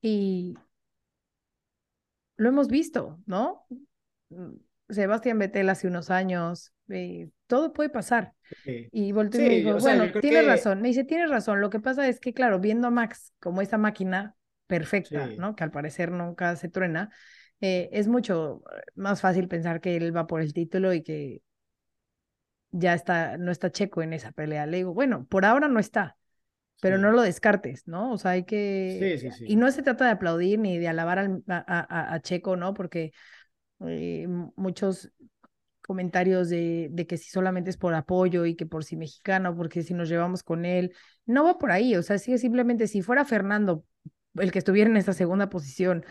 [0.02, 0.56] y
[2.38, 3.66] lo hemos visto, ¿no?
[4.30, 4.56] Mm,
[4.90, 8.34] Sebastián Vettel hace unos años, eh, todo puede pasar.
[8.64, 8.88] Sí.
[8.92, 10.82] Y volteó y me dijo, sea, bueno, creo tienes que- razón.
[10.82, 11.62] Me dice, tienes razón.
[11.62, 14.36] Lo que pasa es que, claro, viendo a Max como esa máquina
[14.68, 15.38] perfecta, Sí.
[15.38, 15.56] ¿no?
[15.56, 17.10] Que al parecer nunca se truena,
[17.62, 18.64] eh, es mucho
[18.96, 21.42] más fácil pensar que él va por el título y que
[22.78, 24.66] ya está, no está Checo en esa pelea.
[24.66, 26.18] Le digo, bueno, por ahora no está,
[26.82, 27.02] pero Sí.
[27.04, 28.12] no lo descartes, ¿no?
[28.14, 29.18] O sea, hay que...
[29.18, 29.46] Sí, sí, sí.
[29.48, 32.74] Y no se trata de aplaudir ni de alabar al- a, a- a Checo, ¿no?
[32.74, 33.12] Porque
[33.88, 35.12] eh, muchos
[35.82, 39.84] comentarios de, de que si solamente es por apoyo y que por si mexicano, porque
[39.84, 40.94] si nos llevamos con él,
[41.26, 43.86] no va por ahí, o sea, sí, simplemente si fuera Fernando
[44.36, 46.04] el que estuviera en esta segunda posición,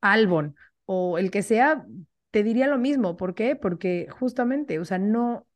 [0.00, 1.84] Albon o el que sea,
[2.30, 3.54] te diría lo mismo, ¿por qué?
[3.56, 5.46] Porque justamente, o sea, no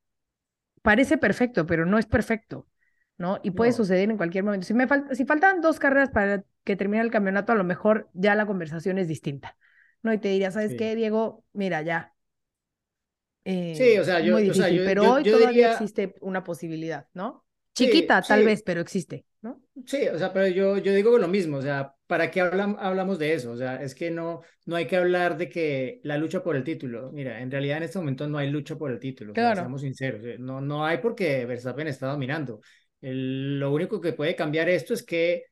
[0.85, 2.69] parece perfecto, pero no es perfecto,
[3.19, 3.41] ¿no?
[3.45, 3.77] Y puede No.
[3.79, 4.67] suceder en cualquier momento.
[4.67, 8.37] Si me si faltan dos carreras para que termine el campeonato, a lo mejor ya
[8.37, 9.57] la conversación es distinta,
[10.03, 10.13] ¿no?
[10.13, 10.77] Y te diría, ¿sabes Sí.
[10.79, 11.45] qué, Diego?
[11.55, 12.15] Mira, ya,
[13.73, 15.51] Sí, eh, o sea, yo- muy o sea, difícil, yo- pero yo- hoy yo todavía
[15.51, 17.45] diría- existe una posibilidad, ¿no?
[17.75, 18.47] Sí, Chiquita, tal sí.
[18.47, 19.61] vez, pero existe, ¿no?
[19.87, 23.19] Sí, o sea, pero yo, yo digo lo mismo, o sea, ¿para qué hablam- hablamos
[23.19, 23.53] de eso?
[23.53, 26.65] O sea, es que no, no hay que hablar de que la lucha por el
[26.65, 29.55] título, mira, en realidad en este momento no hay lucha por el título, o sea,
[29.55, 29.55] Claro.
[29.55, 32.61] seamos sinceros, eh, no, no hay porque Verstappen está dominando.
[33.01, 35.45] El- lo único que puede cambiar esto es que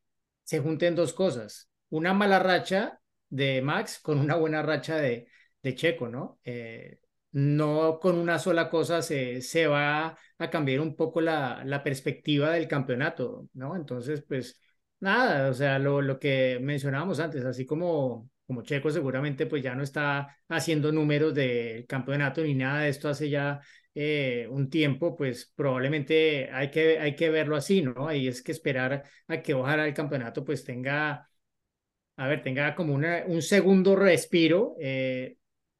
[0.45, 5.29] se junten dos cosas, una mala racha de Max con una buena racha de,
[5.63, 6.39] de Checo, ¿no?
[6.45, 6.99] Eh,
[7.33, 12.51] no con una sola cosa se, se va a cambiar un poco la, la perspectiva
[12.53, 13.75] del campeonato, ¿no?
[13.77, 14.61] Entonces, pues
[15.03, 19.75] nada, o sea, lo, lo que mencionábamos antes, así como, como Checo seguramente pues ya
[19.75, 23.61] no está haciendo números del campeonato ni nada de esto hace ya
[23.95, 28.09] eh, un tiempo, pues probablemente hay que, hay que verlo así, ¿no?
[28.09, 31.29] Ahí es que esperar a que ojalá el campeonato pues tenga,
[32.17, 34.77] a ver, tenga como una, un segundo respiro.
[34.81, 35.37] eh,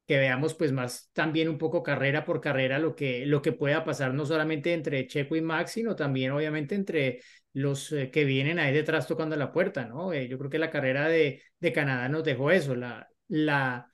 [0.07, 3.85] que veamos pues más también un poco carrera por carrera lo que, lo que pueda
[3.85, 7.21] pasar no solamente entre Checo y Max, sino también obviamente entre
[7.53, 10.13] los eh, que vienen ahí detrás tocando la puerta, ¿no?
[10.13, 13.91] Eh, yo creo que la carrera de, de Canadá nos dejó eso, la, la,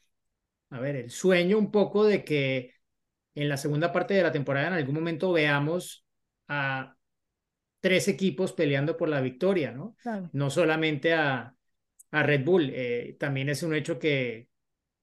[0.69, 2.75] a ver, el sueño un poco de que
[3.35, 6.05] en la segunda parte de la temporada en algún momento veamos
[6.47, 6.95] a
[7.79, 9.95] tres equipos peleando por la victoria, ¿no?
[10.01, 10.29] Claro.
[10.31, 11.55] No solamente a,
[12.11, 14.49] a Red Bull, eh, también es un hecho que,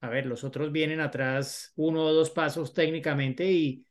[0.01, 3.85] a ver, los otros vienen atrás uno o dos pasos técnicamente y,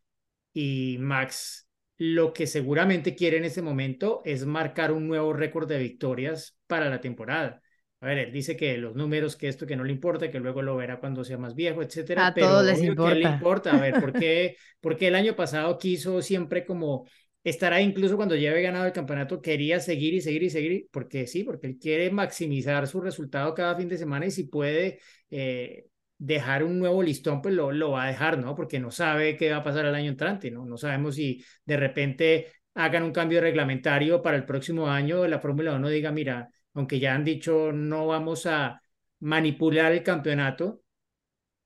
[0.52, 1.65] y Max
[1.98, 6.90] lo que seguramente quiere en este momento es marcar un nuevo récord de victorias para
[6.90, 7.62] la temporada.
[8.00, 10.61] A ver, él dice que los números, que esto que no le importa, que luego
[10.62, 12.26] lo verá cuando sea más viejo, etcétera.
[12.26, 13.28] A pero todos les que le importa.
[13.32, 13.76] importa.
[13.76, 17.09] A ver, ¿por qué, porque el año pasado quiso siempre como
[17.42, 20.88] estar ahí, incluso cuando ya había ganado el campeonato, quería seguir y seguir y seguir,
[20.90, 24.98] porque sí, porque él quiere maximizar su resultado cada fin de semana y si puede
[25.30, 25.87] eh,
[26.18, 28.55] dejar un nuevo listón, pues lo, lo va a dejar, ¿no?
[28.55, 30.64] Porque no sabe qué va a pasar el año entrante, ¿no?
[30.64, 35.74] No sabemos si de repente hagan un cambio reglamentario para el próximo año, la Fórmula
[35.74, 38.81] 1 diga, mira, aunque ya han dicho no vamos a
[39.20, 40.83] manipular el campeonato,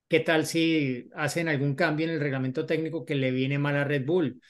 [0.07, 3.83] ¿qué tal si hacen algún cambio en el reglamento técnico que le viene mal a
[3.83, 4.41] Red Bull?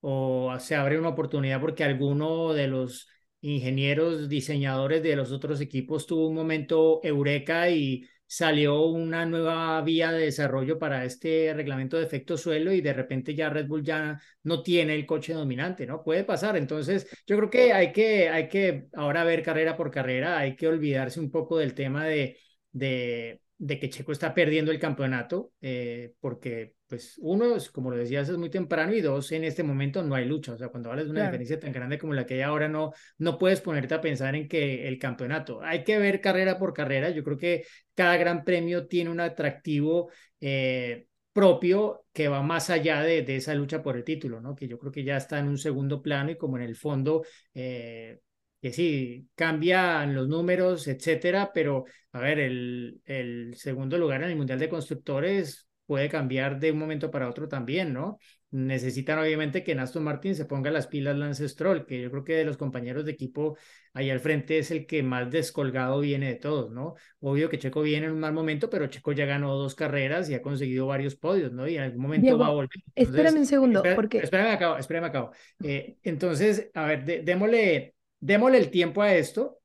[0.00, 3.08] O se abre una oportunidad porque alguno de los
[3.40, 10.12] ingenieros, diseñadores de los otros equipos tuvo un momento eureka y salió una nueva vía
[10.12, 14.20] de desarrollo para este reglamento de efecto suelo y de repente ya Red Bull ya
[14.42, 16.02] no tiene el coche dominante, ¿no?
[16.02, 16.56] Puede pasar.
[16.56, 20.68] Entonces, yo creo que hay que, hay que ahora ver carrera por carrera, hay que
[20.68, 22.38] olvidarse un poco del tema de,
[22.72, 28.28] de, de que Checo está perdiendo el campeonato, eh, porque, pues, uno, como lo decías,
[28.28, 30.52] es muy temprano y dos, en este momento no hay lucha.
[30.52, 31.32] O sea, cuando hablas de una Claro.
[31.32, 34.46] diferencia tan grande como la que hay ahora, no, no puedes ponerte a pensar en
[34.48, 37.10] que el campeonato, hay que ver carrera por carrera.
[37.10, 37.64] Yo creo que
[37.94, 43.54] cada gran premio tiene un atractivo eh, propio que va más allá de, de, esa
[43.54, 44.54] lucha por el título, ¿no?
[44.54, 47.24] Que yo creo que ya está en un segundo plano y como en el fondo,
[47.54, 48.20] eh,
[48.66, 54.36] que sí, cambian los números, etcétera, pero a ver, el, el segundo lugar en el
[54.36, 58.18] Mundial de Constructores puede cambiar de un momento para otro también, ¿no?
[58.50, 62.24] necesitan obviamente que en Aston Martin se ponga las pilas Lance Stroll, que yo creo
[62.24, 63.56] que de los compañeros de equipo
[63.92, 66.94] ahí al frente es el que más descolgado viene de todos, ¿no?
[67.20, 70.34] Obvio que Checo viene en un mal momento, pero Checo ya ganó dos carreras y
[70.34, 71.66] ha conseguido varios podios, ¿no?
[71.66, 72.80] Y en algún momento va a volver.
[72.94, 74.18] espérame un segundo, porque...
[74.18, 75.32] Espérame, acabo, espérame, acabo.
[75.62, 79.60] Eh, entonces, a ver, démosle, démosle el tiempo a esto,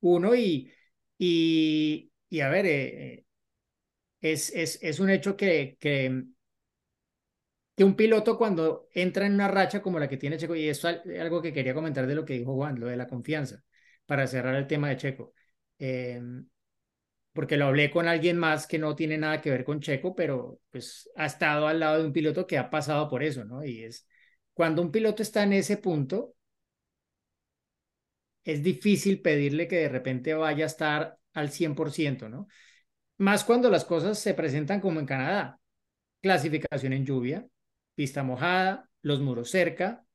[0.00, 0.72] uno, y,
[1.18, 3.26] y, y a ver, eh,
[4.20, 6.24] es, es, es un hecho que, que
[7.76, 10.88] que un piloto cuando entra en una racha como la que tiene Checo, y esto
[10.88, 13.62] es algo que quería comentar de lo que dijo Juan, lo de la confianza,
[14.06, 15.34] para cerrar el tema de Checo.
[17.32, 20.60] Porque lo hablé con alguien más que no tiene nada que ver con Checo, pero
[20.70, 23.62] pues ha estado al lado de un piloto que ha pasado por eso, ¿no?
[23.64, 24.06] Y es
[24.54, 26.34] cuando un piloto está en ese punto,
[28.46, 32.46] es difícil pedirle que de repente vaya a estar al 100%, ¿no?
[33.18, 35.60] Más cuando las cosas se presentan como en Canadá.
[36.22, 37.46] Clasificación en lluvia,
[37.94, 40.06] pista mojada, los muros cerca,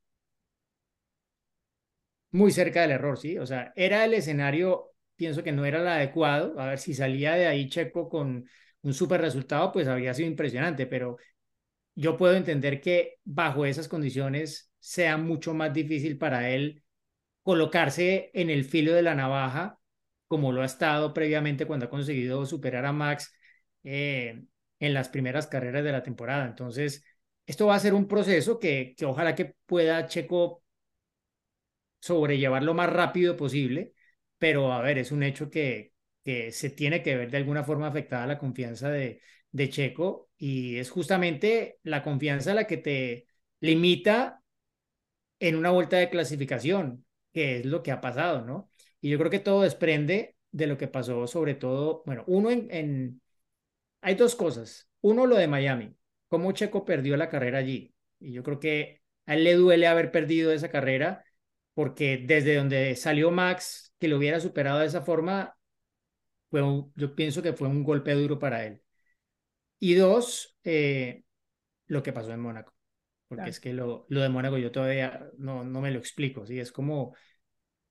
[2.32, 3.38] muy cerca del error, ¿sí?
[3.38, 6.60] O sea, era el escenario, pienso que no era el adecuado.
[6.60, 8.46] A ver, si salía de ahí Checo con
[8.82, 11.18] un super resultado, pues habría sido impresionante, pero
[11.96, 16.81] yo puedo entender que bajo esas condiciones sea mucho más difícil para él
[17.44, 19.80] colocarse en el filo de la navaja,
[20.28, 23.34] como lo ha estado previamente cuando ha conseguido superar a Max
[23.84, 24.44] eh,
[24.80, 26.46] en las primeras carreras de la temporada.
[26.46, 27.04] Entonces,
[27.46, 30.64] esto va a ser un proceso que, que ojalá que pueda Checo
[32.00, 33.94] sobrellevar lo más rápido posible,
[34.38, 37.88] pero a ver, es un hecho que, que se tiene que ver de alguna forma
[37.88, 43.28] afectada la confianza de, de Checo y es justamente la confianza la que te
[43.60, 44.42] limita
[45.40, 48.72] en una vuelta de clasificación, que es lo que ha pasado, ¿no?
[49.02, 53.22] Y yo creo que todo desprende de lo que pasó, sobre todo, bueno, uno en,
[54.02, 54.90] hay dos cosas.
[55.02, 55.96] Uno, lo de Miami
[56.32, 57.94] cómo Checo perdió la carrera allí.
[58.20, 61.26] Y yo creo que a él le duele haber perdido esa carrera
[61.74, 65.58] porque desde donde salió Max, que lo hubiera superado de esa forma,
[66.50, 66.62] fue
[66.96, 68.82] yo pienso que fue un golpe duro para él.
[69.80, 71.24] Y dos, eh,
[71.88, 72.74] lo que pasó en Mónaco.
[73.36, 76.46] Porque es que lo, lo de Mónaco yo todavía no, no me lo explico.
[76.46, 76.60] ¿sí?
[76.60, 77.16] Es como,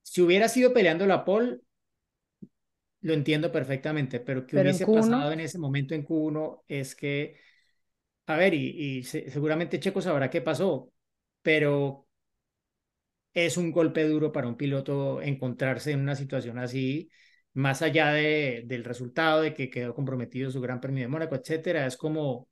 [0.03, 1.61] si hubiera sido peleando la pole,
[3.01, 7.37] lo entiendo perfectamente, pero que hubiese pasado en ese momento en Q1 es que
[8.31, 10.93] a ver, y, seguramente Checo sabrá qué pasó,
[11.43, 12.07] pero
[13.35, 17.11] es un golpe duro para un piloto encontrarse en una situación así,
[17.55, 21.87] más allá de, del resultado de que quedó comprometido su Gran Premio de Mónaco, etcétera.
[21.87, 22.49] Es como,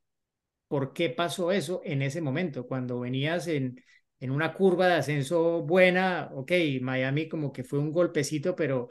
[0.69, 2.67] ¿por qué pasó eso en ese momento?
[2.67, 3.83] Cuando venías en,
[4.21, 8.89] en una curva de ascenso buena, ok, Miami como que fue un golpecito, pero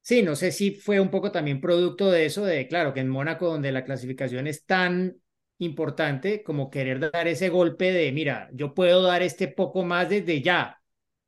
[0.00, 3.08] sí, no sé si fue un poco también producto de eso, de claro, que en
[3.08, 5.16] Mónaco, donde la clasificación es tan
[5.58, 10.42] importante como querer dar ese golpe de, mira, yo puedo dar este poco más desde
[10.42, 10.80] ya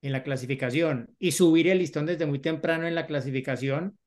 [0.03, 3.99] en la clasificación y subir el listón desde muy temprano en la clasificación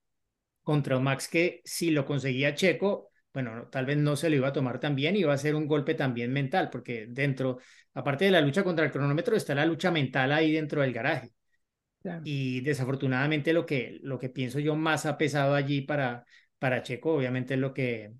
[0.64, 4.52] contra Max que si lo conseguía Checo, bueno, tal vez no se lo iba a
[4.52, 7.60] tomar tan bien y iba a ser un golpe también mental, porque dentro,
[7.94, 11.30] aparte de la lucha contra el cronómetro, está la lucha mental ahí dentro del garaje.
[12.24, 16.26] Y desafortunadamente lo que, lo que pienso yo más ha pesado allí para,
[16.58, 18.12] para Checo, obviamente es lo que,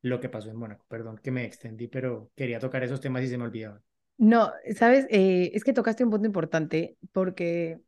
[0.00, 0.86] lo que pasó en Mónaco.
[0.88, 3.82] Perdón que me extendí, pero quería tocar esos temas y se me olvidaban.
[4.16, 7.78] No, sabes, eh, es que tocaste un punto importante porque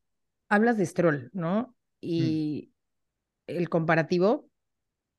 [0.50, 1.62] hablas de Stroll, ¿no?
[1.62, 1.74] Mm.
[2.02, 2.72] Y
[3.46, 4.50] el comparativo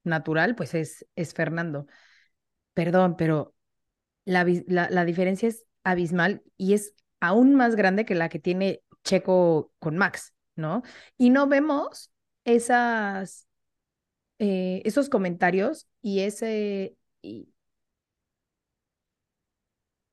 [0.06, 1.88] natural, pues es, es Fernando.
[2.74, 3.54] Perdón, pero
[4.26, 8.82] la, la, la diferencia es abismal y es aún más grande que la que tiene
[9.04, 10.84] Checo con Max, ¿no?
[11.18, 12.12] Y no vemos
[12.44, 13.48] esas
[14.40, 16.98] eh, esos comentarios y ese...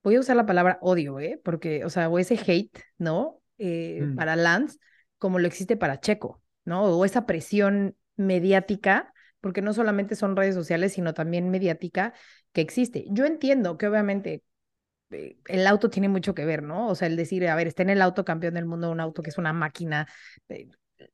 [0.03, 1.41] Voy a usar la palabra odio, ¿eh?
[1.45, 3.41] Porque, o sea, o ese hate, ¿no?
[3.59, 4.17] Eh, mm.
[4.17, 4.79] Para Lance,
[5.19, 6.85] como lo existe para Checo, ¿no?
[6.85, 12.15] O esa presión mediática, porque no solamente son redes sociales, sino también mediática
[12.53, 13.05] que existe.
[13.11, 14.43] Yo entiendo que obviamente
[15.11, 16.89] eh, el auto tiene mucho que ver, ¿no?
[16.89, 19.23] O sea, el decir, a ver, está en el auto campeón del mundo, un auto
[19.23, 20.07] que es una máquina,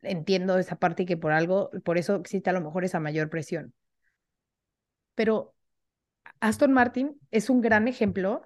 [0.02, 3.30] entiendo esa parte y que por algo, por eso existe a lo mejor esa mayor
[3.30, 3.72] presión.
[5.14, 5.54] Pero
[6.40, 8.42] Aston Martin es un gran ejemplo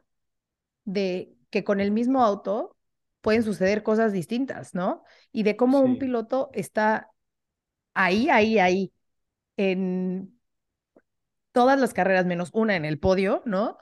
[0.85, 2.77] de que con el mismo auto
[3.21, 5.03] pueden suceder cosas distintas, ¿no?
[5.33, 7.09] Y de cómo un piloto está
[7.95, 8.93] ahí, ahí, ahí,
[9.57, 10.39] en
[11.53, 13.79] todas las carreras menos una en el podio, ¿no?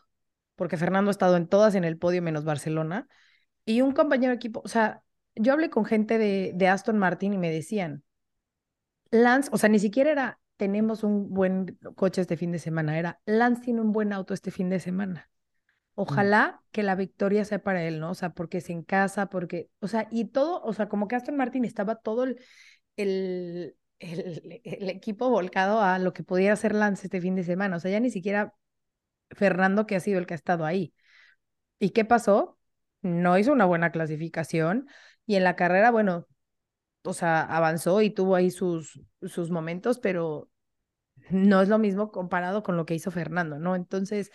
[0.56, 3.08] Porque Fernando ha estado en todas en el podio menos Barcelona.
[3.64, 5.02] Y un compañero de equipo, o sea,
[5.34, 8.02] yo hablé con gente de, de Aston Martin y me decían,
[9.10, 13.20] Lance, o sea, ni siquiera era, tenemos un buen coche este fin de semana, era,
[13.26, 15.30] Lance tiene un buen auto este fin de semana.
[15.94, 18.12] Ojalá que la victoria sea para él, ¿no?
[18.12, 21.16] O sea, porque es en casa, porque, o sea, y todo, o sea, como que
[21.16, 22.40] Aston Martin estaba todo el,
[22.96, 27.76] el, el, el equipo volcado a lo que pudiera hacer Lance este fin de semana.
[27.76, 28.54] O sea, ya ni siquiera
[29.30, 30.92] Fernando, que ha sido el que ha estado ahí.
[31.78, 32.58] ¿Y qué pasó?
[33.02, 34.88] No hizo una buena clasificación
[35.26, 36.26] y en la carrera, bueno,
[37.04, 40.50] o sea, avanzó y tuvo ahí sus, sus momentos, pero
[41.30, 43.76] no es lo mismo comparado con lo que hizo Fernando, ¿no?
[43.76, 44.30] Entonces,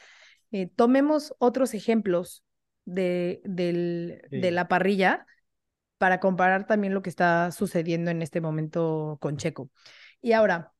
[0.51, 2.43] eh, tomemos otros ejemplos
[2.85, 5.25] de, del, de la parrilla
[5.97, 9.69] para comparar también lo que está sucediendo en este momento con Checo.
[10.21, 10.73] Y ahora.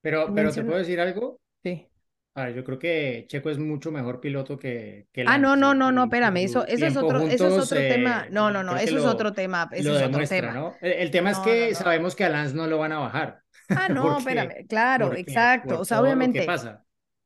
[0.00, 1.40] Pero, pero ¿te puedo decir algo?
[1.62, 1.86] Sí.
[2.34, 5.90] Ah, yo creo que Checo es mucho mejor piloto que, que Ah, no, no, no,
[5.90, 8.28] no, espérame, eso, eso es otro, eso es otro tema.
[8.30, 9.68] No, no, no, eso es otro tema.
[9.72, 10.52] Eso es otro tema.
[10.52, 10.76] ¿no?
[10.80, 13.42] El, tema es que sabemos que a Lance no lo van a bajar.
[13.70, 15.80] Ah, no, espérame, claro, exacto.
[15.80, 16.40] O sea, obviamente.
[16.40, 16.84] ¿Qué pasa?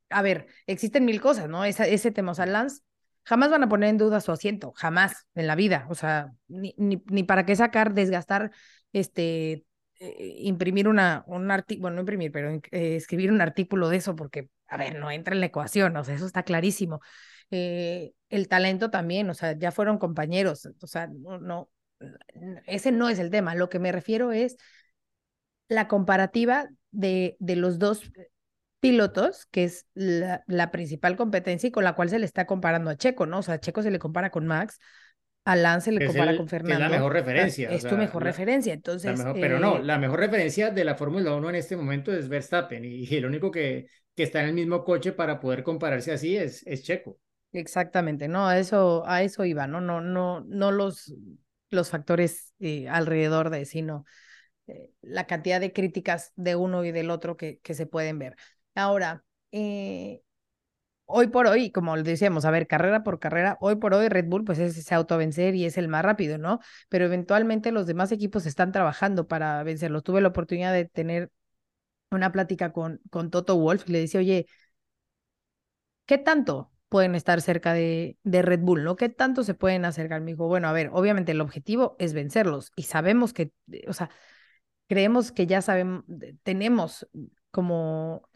[0.09, 1.65] A ver, existen mil cosas, ¿no?
[1.65, 2.83] Esa, ese tema, o sea, Lance
[3.25, 5.87] jamás van a poner en duda su asiento, jamás en la vida.
[5.91, 8.51] O sea, ni, ni, ni para qué sacar, desgastar,
[8.93, 9.65] este,
[10.01, 14.17] eh, imprimir una, un artículo, bueno, no imprimir, pero eh, escribir un artículo de eso,
[14.17, 17.01] porque, a ver, no entra en la ecuación, o sea, eso está clarísimo.
[17.51, 21.71] Eh, el talento también, o sea, ya fueron compañeros, o sea, no, no,
[22.67, 23.55] ese no es el tema.
[23.55, 24.57] Lo que me refiero es
[25.69, 28.11] la comparativa de, de los dos
[28.83, 32.91] pilotos, que es la, la, principal competencia y con la cual se le está comparando
[32.91, 33.39] a Checo, ¿no?
[33.39, 34.81] O sea, a Checo se le compara con Max,
[35.45, 36.85] a Lance se le compara el, con Fernando.
[36.85, 37.71] es la mejor referencia.
[37.71, 39.17] Es sea, tu mejor la, referencia, entonces.
[39.17, 42.85] Mejor, pero no, la mejor referencia de la Fórmula 1 en este momento es Verstappen
[42.85, 46.37] y, y el único que, que está en el mismo coche para poder compararse así
[46.37, 47.21] es, es Checo.
[47.53, 49.81] Exactamente, no, a eso, a eso iba, ¿no?
[49.81, 51.15] No, no, no los,
[51.71, 54.07] los factores eh, alrededor de, sino
[54.67, 58.35] eh, la cantidad de críticas de uno y del otro que, que se pueden ver.
[58.75, 60.23] Ahora, eh,
[61.07, 64.27] hoy por hoy, como le decíamos, a ver, carrera por carrera, hoy por hoy Red
[64.27, 66.61] Bull pues es ese autovencer y es el más rápido, ¿no?
[66.89, 70.05] Pero eventualmente los demás equipos están trabajando para vencerlos.
[70.05, 71.31] Tuve la oportunidad de tener
[72.11, 74.47] una plática con, con Toto Wolf y le decía, oye,
[76.07, 78.97] ¿qué tanto pueden estar cerca de, de Red Bull, ¿no?
[78.97, 80.21] ¿Qué tanto se pueden acercar?
[80.21, 83.53] Me dijo, bueno, a ver, obviamente el objetivo es vencerlos y sabemos que,
[83.89, 84.11] o sea,
[84.89, 86.05] creemos que ya sabemos,
[86.43, 87.09] tenemos
[87.53, 88.29] como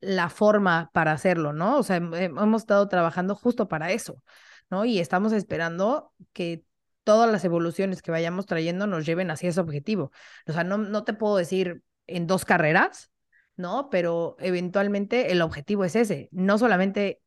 [0.00, 1.78] la forma para hacerlo, ¿no?
[1.78, 4.20] O sea, hemos estado trabajando justo para eso,
[4.68, 4.84] ¿no?
[4.84, 6.64] Y estamos esperando que
[7.04, 10.10] todas las evoluciones que vayamos trayendo nos lleven hacia ese objetivo.
[10.46, 13.12] O sea, no, no te puedo decir en dos carreras,
[13.56, 13.90] ¿no?
[13.90, 17.22] Pero eventualmente el objetivo es ese, no solamente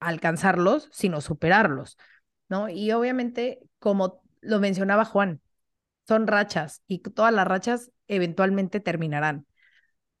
[0.00, 1.98] alcanzarlos, sino superarlos,
[2.48, 2.70] ¿no?
[2.70, 5.42] Y obviamente, como lo mencionaba Juan,
[6.06, 9.44] son rachas y todas las rachas eventualmente terminarán.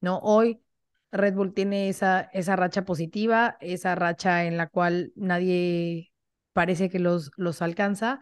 [0.00, 0.18] ¿No?
[0.18, 0.62] Hoy
[1.10, 6.12] Red Bull tiene esa, esa racha positiva, esa racha en la cual nadie
[6.52, 8.20] parece que los, los alcanza,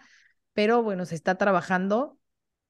[0.52, 2.18] pero bueno, se está trabajando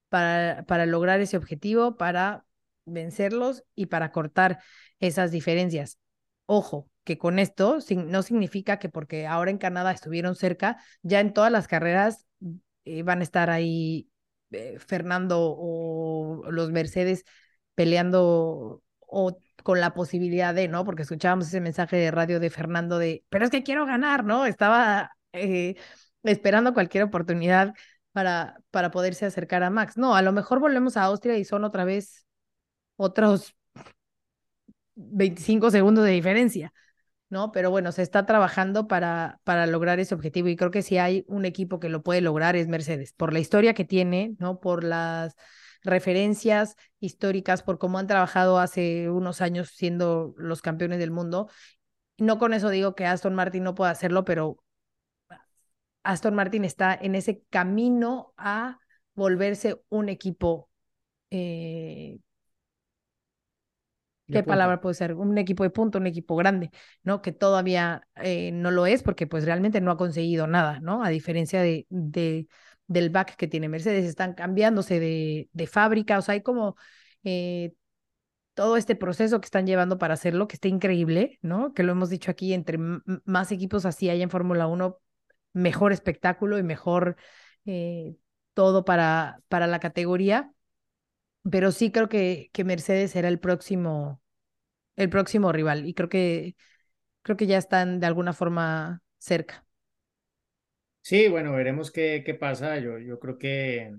[0.09, 2.45] para, para lograr ese objetivo, para
[2.85, 4.59] vencerlos y para cortar
[4.99, 5.99] esas diferencias.
[6.45, 11.33] Ojo, que con esto no significa que porque ahora en Canadá estuvieron cerca, ya en
[11.33, 12.25] todas las carreras
[12.85, 14.09] eh, van a estar ahí
[14.51, 17.23] eh, Fernando o los Mercedes
[17.75, 20.85] peleando o con la posibilidad de, ¿no?
[20.85, 24.45] Porque escuchábamos ese mensaje de radio de Fernando de, pero es que quiero ganar, ¿no?
[24.45, 25.75] Estaba eh,
[26.23, 27.73] esperando cualquier oportunidad
[28.11, 29.97] para, para poderse acercar a Max.
[29.97, 32.25] No, a lo mejor volvemos a Austria y son otra vez
[32.95, 33.55] otros
[34.95, 36.73] 25 segundos de diferencia,
[37.29, 37.51] ¿no?
[37.51, 41.23] Pero bueno, se está trabajando para, para lograr ese objetivo y creo que si hay
[41.27, 44.59] un equipo que lo puede lograr es Mercedes, por la historia que tiene, ¿no?
[44.59, 45.35] Por las
[45.87, 51.49] referencias históricas por cómo han trabajado hace unos años siendo los campeones del mundo.
[52.17, 54.57] No con eso digo que Aston Martin no pueda hacerlo, pero
[56.03, 58.79] Aston Martin está en ese camino a
[59.13, 60.69] volverse un equipo.
[61.31, 62.19] Eh,
[64.27, 65.13] ¿Qué palabra puede ser?
[65.13, 66.71] Un equipo de punto, un equipo grande,
[67.03, 67.21] ¿no?
[67.21, 71.03] Que todavía eh, no lo es porque pues realmente no ha conseguido nada, ¿no?
[71.03, 72.47] A diferencia de, de
[72.87, 76.75] del back que tiene Mercedes, están cambiándose de, de fábrica, o sea, hay como
[77.23, 77.73] eh,
[78.53, 81.73] todo este proceso que están llevando para hacerlo, que está increíble, ¿no?
[81.73, 82.79] Que lo hemos dicho aquí, entre
[83.25, 84.99] más equipos así hay en Fórmula 1,
[85.53, 87.17] mejor espectáculo y mejor
[87.65, 88.15] eh,
[88.55, 90.51] todo para, para la categoría.
[91.49, 94.21] Pero sí creo que, que Mercedes será el próximo,
[94.97, 96.55] el próximo rival y creo que,
[97.23, 99.66] creo que ya están de alguna forma cerca.
[101.07, 102.77] Sí, bueno, veremos qué, qué pasa.
[102.79, 103.95] Yo, yo creo que,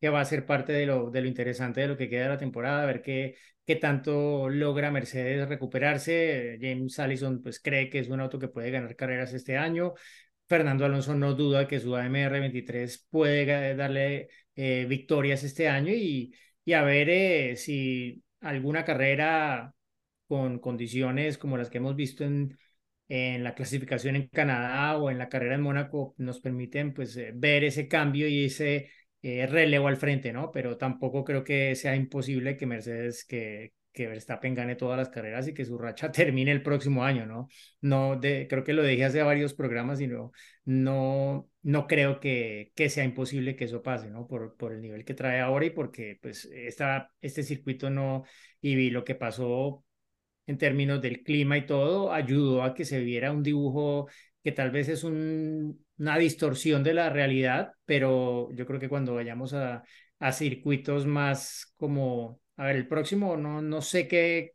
[0.00, 2.28] que va a ser parte de lo, de lo interesante de lo que queda de
[2.28, 3.34] la temporada, a ver qué,
[3.66, 6.58] qué tanto logra Mercedes recuperarse.
[6.60, 9.94] James Allison pues cree que es un auto que puede ganar carreras este año.
[10.48, 16.32] Fernando Alonso no duda que su AMR 23 puede darle eh, victorias este año y,
[16.64, 19.74] y a ver eh, si alguna carrera
[20.28, 22.56] con condiciones como las que hemos visto en,
[23.08, 27.32] en la clasificación en Canadá o en la carrera en Mónaco nos permiten pues eh,
[27.34, 28.90] ver ese cambio y ese
[29.22, 30.50] relevo al frente, ¿no?
[30.50, 35.46] Pero tampoco creo que sea imposible que Mercedes, que, que Verstappen gane todas las carreras
[35.48, 37.48] y que su racha termine el próximo año, ¿no?
[37.80, 40.32] No, de, creo que lo dije hace varios programas y no,
[40.64, 44.26] no, no creo que, que sea imposible que eso pase, ¿no?
[44.26, 48.24] Por, por el nivel que trae ahora y porque, pues, esta, este circuito no,
[48.60, 49.84] y vi lo que pasó
[50.46, 54.08] en términos del clima y todo, ayudó a que se viera un dibujo
[54.42, 59.14] que tal vez es un, una distorsión de la realidad, pero yo creo que cuando
[59.14, 59.84] vayamos a,
[60.18, 64.52] a circuitos más como a ver, el próximo no, no sé qué,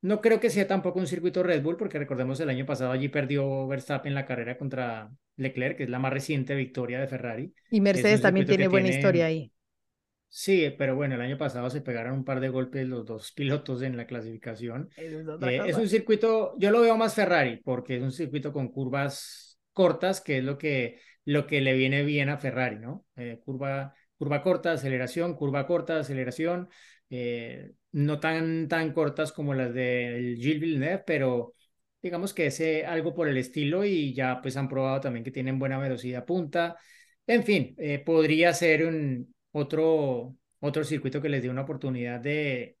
[0.00, 3.08] no creo que sea tampoco un circuito Red Bull, porque recordemos el año pasado allí
[3.08, 7.52] perdió Verstappen la carrera contra Leclerc, que es la más reciente victoria de Ferrari.
[7.70, 9.52] Y Mercedes también tiene buena historia ahí.
[10.30, 13.82] Sí, pero bueno, el año pasado se pegaron un par de golpes los dos pilotos
[13.82, 14.90] en la clasificación.
[14.96, 19.58] Eh, es un circuito, yo lo veo más Ferrari, porque es un circuito con curvas
[19.72, 23.06] cortas, que es lo que, lo que le viene bien a Ferrari, ¿no?
[23.16, 26.68] Eh, curva, curva corta, aceleración, curva corta, aceleración.
[27.10, 31.54] Eh, no tan, tan cortas como las del Gilles Villeneuve, pero
[32.02, 35.58] digamos que es algo por el estilo y ya pues han probado también que tienen
[35.58, 36.76] buena velocidad punta.
[37.26, 37.74] En fin,
[38.04, 42.76] podría ser un otro, otro circuito que les dé una oportunidad de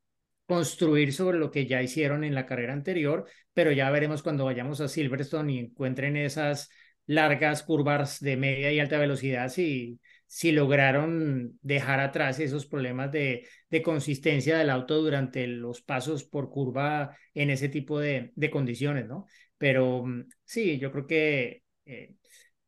[0.46, 4.80] construir sobre lo que ya hicieron en la carrera anterior, pero ya veremos cuando vayamos
[4.80, 6.70] a Silverstone y encuentren esas
[7.06, 13.46] largas curvas de media y alta velocidad si, si lograron dejar atrás esos problemas de,
[13.70, 19.06] de, consistencia del auto durante los pasos por curva en ese tipo de, de condiciones,
[19.06, 19.26] ¿no?
[19.56, 22.14] Pero mm, sí, yo creo que eh,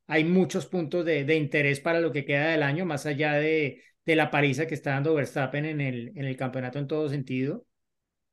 [0.07, 3.83] hay muchos puntos de, de, interés para lo que queda del año, más allá de,
[4.11, 7.67] de la paliza que está dando Verstappen en el, en el campeonato en todo sentido.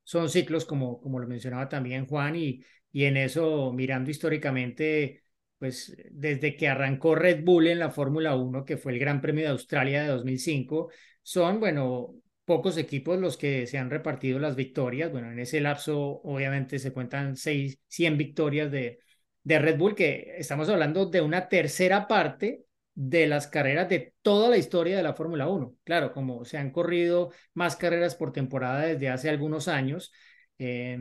[0.04, 2.62] Son ciclos, como, como lo mencionaba también Juan, y,
[2.92, 5.22] y en eso, mirando históricamente,
[5.58, 9.44] pues desde que arrancó Red Bull en la Fórmula 1, que fue el Gran Premio
[9.44, 10.90] de Australia de 2005,
[11.22, 12.14] son, bueno,
[12.44, 15.12] pocos equipos los que se han repartido las victorias.
[15.12, 19.00] Bueno, en ese lapso obviamente se cuentan seis, 100 victorias de,
[19.42, 22.64] de Red Bull, que estamos hablando de una tercera parte
[23.00, 25.72] de las carreras de toda la historia de la Fórmula 1.
[25.84, 30.12] Claro, como se han corrido más carreras por temporada desde hace algunos años,
[30.58, 30.98] eh,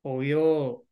[0.00, 0.86] obvio,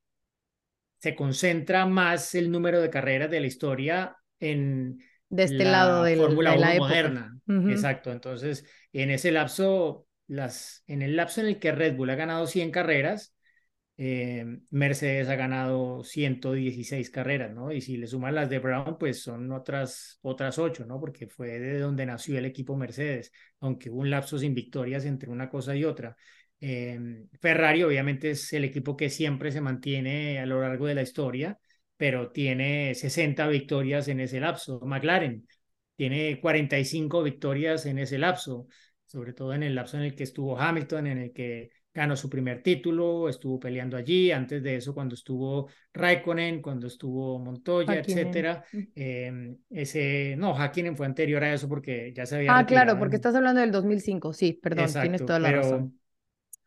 [0.98, 4.98] se concentra más el número de carreras de la historia en
[5.30, 7.40] de este lado de Fórmula 1 la moderna.
[7.70, 8.12] Exacto.
[8.12, 12.46] Entonces, en ese lapso, las, en el lapso en el que Red Bull ha ganado
[12.46, 13.34] 100 carreras,
[13.96, 17.72] eh, Mercedes ha ganado 116 carreras, ¿no?
[17.72, 20.98] Y si le suman las de Brown, pues son otras, otras 8, ¿no?
[20.98, 25.30] Porque fue de donde nació el equipo Mercedes, aunque hubo un lapso sin victorias entre
[25.30, 26.16] una cosa y otra.
[26.60, 31.02] Em, Ferrari obviamente es el equipo que siempre se mantiene a lo largo de la
[31.02, 31.58] historia,
[31.96, 34.80] pero tiene 60 victorias en ese lapso.
[34.80, 35.46] McLaren
[35.96, 38.66] tiene 45 victorias en ese lapso,
[39.06, 42.30] sobre todo en el lapso en el que estuvo Hamilton, en el que ganó su
[42.30, 48.64] primer título, estuvo peleando allí, antes de eso cuando estuvo Raikkonen, cuando estuvo Montoya, etcétera.
[48.94, 53.16] Em, ese, no, Hakkinen fue anterior a eso porque ya se había Ah, claro, porque
[53.16, 55.98] estás hablando del 2005, sí, perdón, tienes toda la razón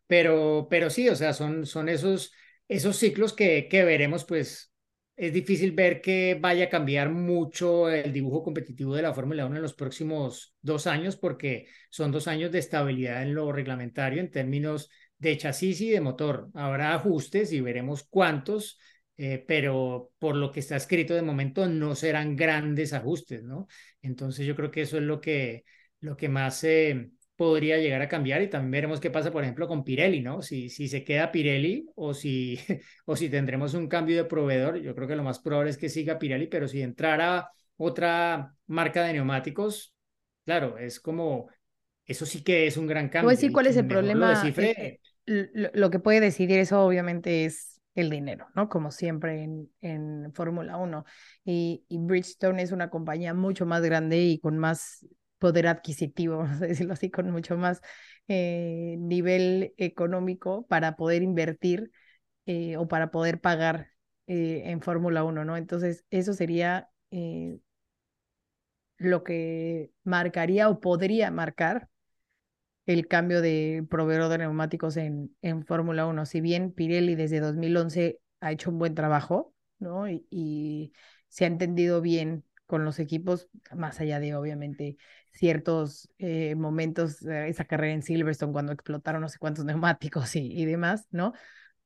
[0.07, 2.32] pero, pero sí, o sea, son, son esos,
[2.67, 4.71] esos ciclos que, que veremos, pues
[5.15, 9.55] es difícil ver que vaya a cambiar mucho el dibujo competitivo de la Fórmula 1
[9.55, 14.30] en los próximos dos años, porque son dos años de estabilidad en lo reglamentario en
[14.30, 14.89] términos
[15.30, 16.49] de chasis y de motor.
[16.53, 18.80] Habrá ajustes y veremos cuántos,
[19.17, 23.67] eh, pero por lo que está escrito de momento no serán grandes ajustes, ¿no?
[24.01, 25.63] Entonces yo creo que eso es lo que,
[25.99, 26.63] lo que más...
[26.63, 30.41] Eh, podría llegar a cambiar y también veremos qué pasa, por ejemplo, con Pirelli, ¿no?
[30.41, 32.57] Si, si se queda Pirelli o si,
[33.05, 35.89] o si tendremos un cambio de proveedor, yo creo que lo más probable es que
[35.89, 39.93] siga Pirelli, pero si entrara otra marca de neumáticos,
[40.45, 41.49] claro, es como,
[42.05, 43.28] eso sí que es un gran cambio.
[43.28, 44.41] Pues sí, ¿cuál es el problema?
[44.57, 48.69] Eh, lo, que puede decidir eso obviamente es el dinero, ¿no?
[48.69, 51.05] Como siempre en, en Fórmula 1.
[51.45, 55.05] Y, y Bridgestone es una compañía mucho más grande y con más
[55.39, 57.82] poder adquisitivo, vamos a decirlo así, con mucho más
[58.28, 61.91] eh, nivel económico para poder invertir
[62.45, 63.89] eh, o para poder pagar
[64.28, 65.57] eh, en Fórmula 1, ¿no?
[65.57, 66.89] Entonces, eso sería
[68.97, 71.89] lo que marcaría o podría marcar
[72.86, 76.25] el cambio de proveedor de neumáticos en, en Fórmula 1.
[76.25, 80.07] Si bien Pirelli desde 2011 ha hecho un buen trabajo, ¿no?
[80.09, 80.93] y
[81.27, 84.97] se ha entendido bien con los equipos, más allá de obviamente
[85.31, 90.51] ciertos eh, momentos, eh, esa carrera en Silverstone cuando explotaron no sé cuántos neumáticos y,
[90.51, 91.33] y demás, ¿no?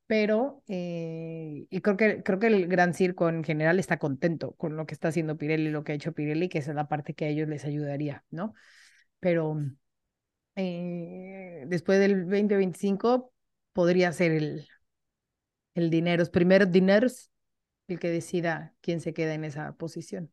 [0.07, 4.75] Pero eh, y creo que, creo que el Gran Circo en general está contento con
[4.75, 7.25] lo que está haciendo Pirelli, lo que ha hecho Pirelli, que es la parte que
[7.25, 8.53] a ellos les ayudaría, ¿no?
[9.19, 9.59] Pero
[10.59, 13.33] eh, después del 2025
[13.73, 14.67] podría ser el,
[15.75, 17.31] el dinero, primero dineros,
[17.87, 20.31] el que decida quién se queda en esa posición.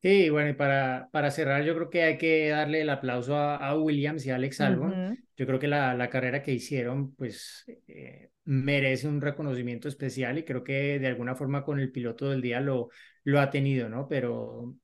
[0.00, 3.56] Sí, bueno, y para, para cerrar, yo creo que hay que darle el aplauso a,
[3.56, 5.02] a Williams y a Alex Albon.
[5.36, 10.44] Yo creo que la, la carrera que hicieron, pues, eh, merece un reconocimiento especial y
[10.44, 12.90] creo que de alguna forma con el piloto del día lo,
[13.24, 14.06] lo ha tenido, ¿no?
[14.08, 14.76] Pero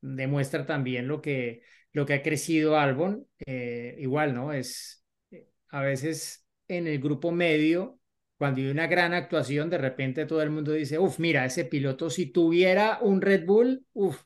[0.00, 1.62] demuestra también lo que,
[1.92, 3.26] lo que ha crecido Albon.
[3.46, 4.52] eh, igual, ¿no?
[4.52, 7.98] Es eh, a veces en el grupo medio,
[8.38, 12.10] cuando hay una gran actuación, de repente todo el mundo dice, uff, mira, ese piloto,
[12.10, 14.22] si tuviera un Red Bull, uff,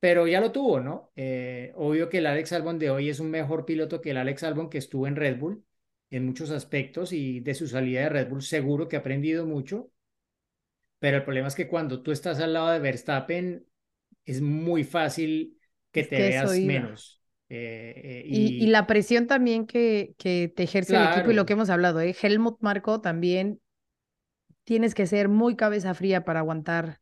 [0.00, 1.12] pero ya lo tuvo, ¿no?
[1.16, 4.42] Eh, obvio que el Alex Albon de hoy es un mejor piloto que el Alex
[4.44, 5.64] Albon que estuvo en Red Bull
[6.10, 9.90] en muchos aspectos y de su salida de Red Bull seguro que ha aprendido mucho,
[10.98, 13.66] pero el problema es que cuando tú estás al lado de Verstappen
[14.24, 15.55] es muy fácil
[16.02, 17.20] que te que veas menos.
[17.48, 21.46] Eh, eh, Y, y la presión también que, que te ejerce el equipo y lo
[21.46, 22.14] que hemos hablado, ¿eh?
[22.20, 23.60] Helmut Marco también
[24.64, 27.00] tienes que ser muy cabeza fría para aguantar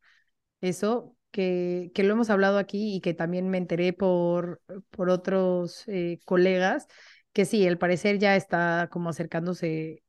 [0.61, 5.85] eso, que, que lo hemos hablado aquí y que también me enteré por, por otros
[5.87, 6.87] eh, colegas,
[7.33, 10.03] que sí, al parecer ya está como acercándose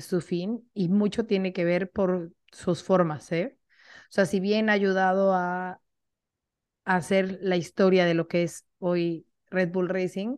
[0.00, 3.58] su fin y mucho tiene que ver por sus formas, ¿eh?
[4.10, 5.81] O sea, si bien ha ayudado a
[6.84, 10.36] hacer la historia de lo que es hoy Red Bull Racing,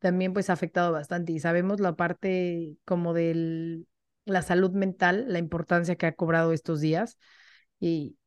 [0.00, 3.84] también pues ha afectado bastante y sabemos la parte como de
[4.24, 7.18] la salud mental, la importancia que ha cobrado estos días
[7.80, 8.18] y,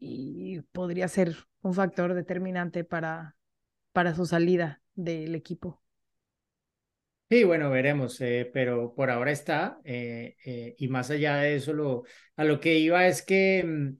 [0.00, 3.36] y podría ser un factor determinante para,
[3.92, 5.82] para su salida del equipo.
[7.30, 9.80] Sí, bueno, veremos, eh, pero por ahora está.
[9.84, 12.02] eh, eh, y más allá de eso, lo,
[12.36, 13.96] a lo que iba es que, mm,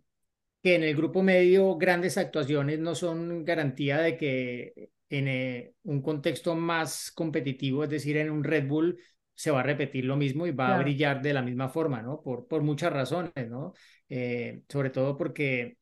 [0.62, 6.00] que en el grupo medio grandes actuaciones no son garantía de que en eh, un
[6.02, 8.98] contexto más competitivo, es decir, en un Red Bull,
[9.34, 10.82] se va a repetir lo mismo y va a Claro.
[10.84, 12.22] brillar de la misma forma, ¿no?
[12.22, 13.72] Por, por muchas razones, ¿no?
[14.08, 15.76] Eh, sobre todo porque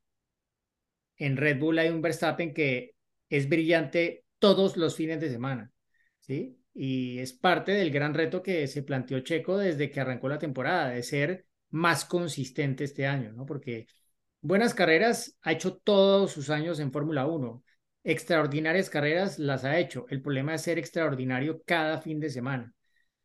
[1.17, 2.95] en Red Bull hay un Verstappen que
[3.29, 5.71] es brillante todos los fines de semana,
[6.19, 6.57] ¿sí?
[6.75, 10.91] Y es parte del gran reto que se planteó Checo desde que arrancó la temporada,
[10.91, 13.45] de ser más consistente este año, ¿no?
[13.47, 13.87] Porque
[14.41, 17.63] buenas carreras ha hecho todos sus años en Fórmula 1,
[18.05, 20.07] extraordinarias carreras las ha hecho.
[20.09, 22.73] El problema es ser extraordinario cada fin de semana,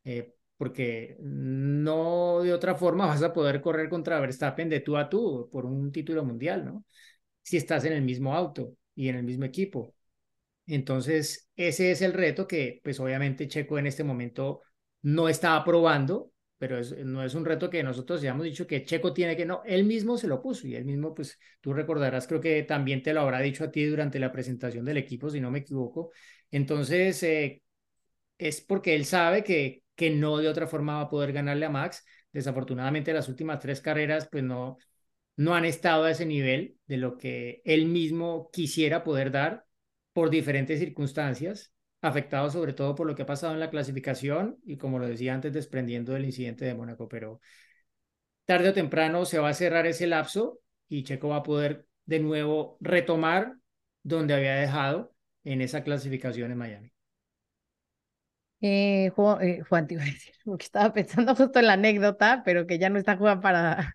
[0.03, 5.09] eh, porque no de otra forma vas a poder correr contra Verstappen de tú a
[5.09, 6.85] tú por un título mundial, ¿no?
[7.41, 9.95] Si estás en el mismo auto y en el mismo equipo.
[10.67, 14.61] Entonces, ese es el reto que, pues obviamente Checo en este momento
[15.03, 18.83] no está aprobando, pero es, no es un reto que nosotros ya hemos dicho que
[18.85, 22.27] Checo tiene que, no, él mismo se lo puso y él mismo, pues tú recordarás,
[22.27, 25.39] creo que también te lo habrá dicho a ti durante la presentación del equipo, si
[25.41, 26.11] no me equivoco.
[26.51, 27.61] Entonces, eh,
[28.37, 31.69] es porque él sabe que, que no de otra forma va a poder ganarle a
[31.69, 32.05] Max.
[32.31, 34.77] Desafortunadamente, las últimas tres carreras, pues no,
[35.37, 39.65] no han estado a ese nivel de lo que él mismo quisiera poder dar
[40.13, 41.73] por diferentes circunstancias,
[42.05, 45.33] afectado sobre todo por lo que ha pasado en la clasificación y como lo decía
[45.33, 47.41] antes, desprendiendo del incidente de Mónaco, pero
[48.49, 52.19] tarde o temprano se va a cerrar ese lapso y Checo va a poder de
[52.19, 53.55] nuevo retomar
[54.03, 56.91] donde había dejado en esa clasificación en Miami.
[58.61, 62.41] Eh, Juan, eh, Juan, te iba a decir, porque estaba pensando justo en la anécdota,
[62.45, 63.93] pero que ya no está Juan para,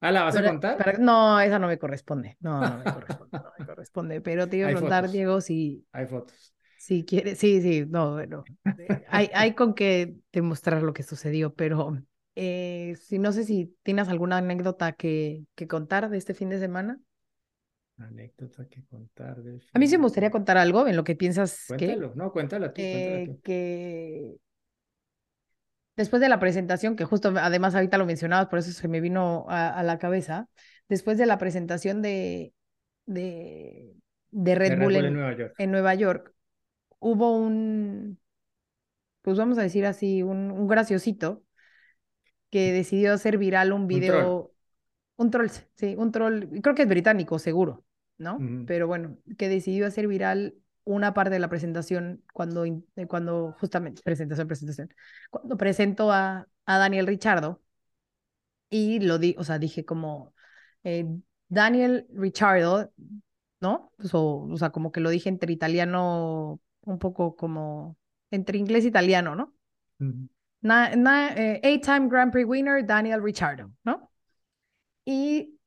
[0.00, 0.76] Ah, ¿la vas a para- contar?
[0.76, 4.58] para- no, esa no me corresponde, no, no me corresponde, no me corresponde, pero te
[4.58, 5.10] iba a preguntar.
[5.10, 6.54] Diego, si, Hay fotos.
[6.82, 8.44] Si quieres, sí, sí, no, bueno,
[8.76, 11.96] eh, hay, hay con qué demostrar lo que sucedió, pero
[12.34, 16.58] eh, si no sé si tienes alguna anécdota que, que contar de este fin de
[16.58, 17.00] semana.
[17.98, 19.40] Anécdota que contar.
[19.42, 22.12] del A mí sí fin me gustaría contar algo en lo que piensas que, Cuéntalo,
[22.16, 23.40] no, cuéntala tú, cuéntala eh, tú.
[23.44, 24.36] que
[25.96, 29.46] después de la presentación, que justo además ahorita lo mencionabas, por eso se me vino
[29.48, 30.48] a, a la cabeza,
[30.88, 32.54] después de la presentación de,
[33.06, 33.94] de,
[34.30, 35.54] de Red, De Bull, en, en Nueva York.
[35.58, 36.31] en Nueva York,
[37.02, 38.18] hubo un,
[39.22, 41.42] pues vamos a decir así, un, un graciosito
[42.50, 44.52] que decidió hacer viral un video,
[45.16, 47.84] un troll, sí, un troll, creo que es británico, seguro,
[48.18, 48.50] ¿no?
[48.64, 54.02] Pero bueno, que decidió hacer viral una parte de la presentación cuando, eh, cuando justamente,
[54.04, 54.94] presentación, presentación,
[55.30, 57.62] cuando presentó a, a Daniel Richardo
[58.70, 60.34] y lo di, o sea, dije como,
[60.84, 61.06] eh,
[61.48, 62.92] Daniel Ricciardo,
[63.60, 63.92] ¿no?
[63.98, 67.96] Pues, o, o sea, como que lo dije entre italiano, un poco como
[68.30, 69.54] entre inglés e italiano, ¿no?
[70.62, 74.10] Na- na- eh, Eight-time Grand Prix winner Daniel Ricciardo, ¿no?
[75.04, 75.58] Y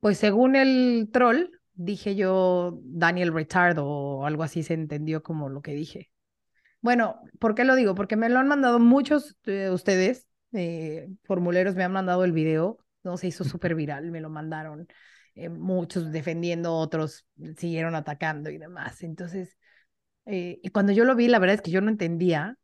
[0.00, 5.62] pues según el troll, dije yo Daniel Ricciardo o algo así se entendió como lo
[5.62, 6.10] que dije.
[6.80, 7.94] Bueno, ¿por qué lo digo?
[7.94, 12.78] Porque me lo han mandado muchos de ustedes, eh, formuleros me han mandado el video,
[13.04, 14.88] no se hizo súper viral, me lo mandaron,
[15.34, 17.26] eh, muchos defendiendo, otros
[17.56, 19.02] siguieron atacando y demás.
[19.02, 19.58] Entonces,
[20.26, 22.58] eh, y cuando yo lo vi, la verdad es que yo no entendía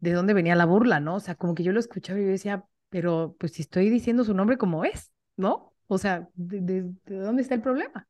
[0.00, 1.16] de dónde venía la burla, ¿no?
[1.16, 4.24] O sea, como que yo lo escuchaba y yo decía, pero pues si estoy diciendo
[4.24, 5.74] su nombre como es, ¿no?
[5.88, 8.08] O sea, ¿de, de- de dónde está el problema?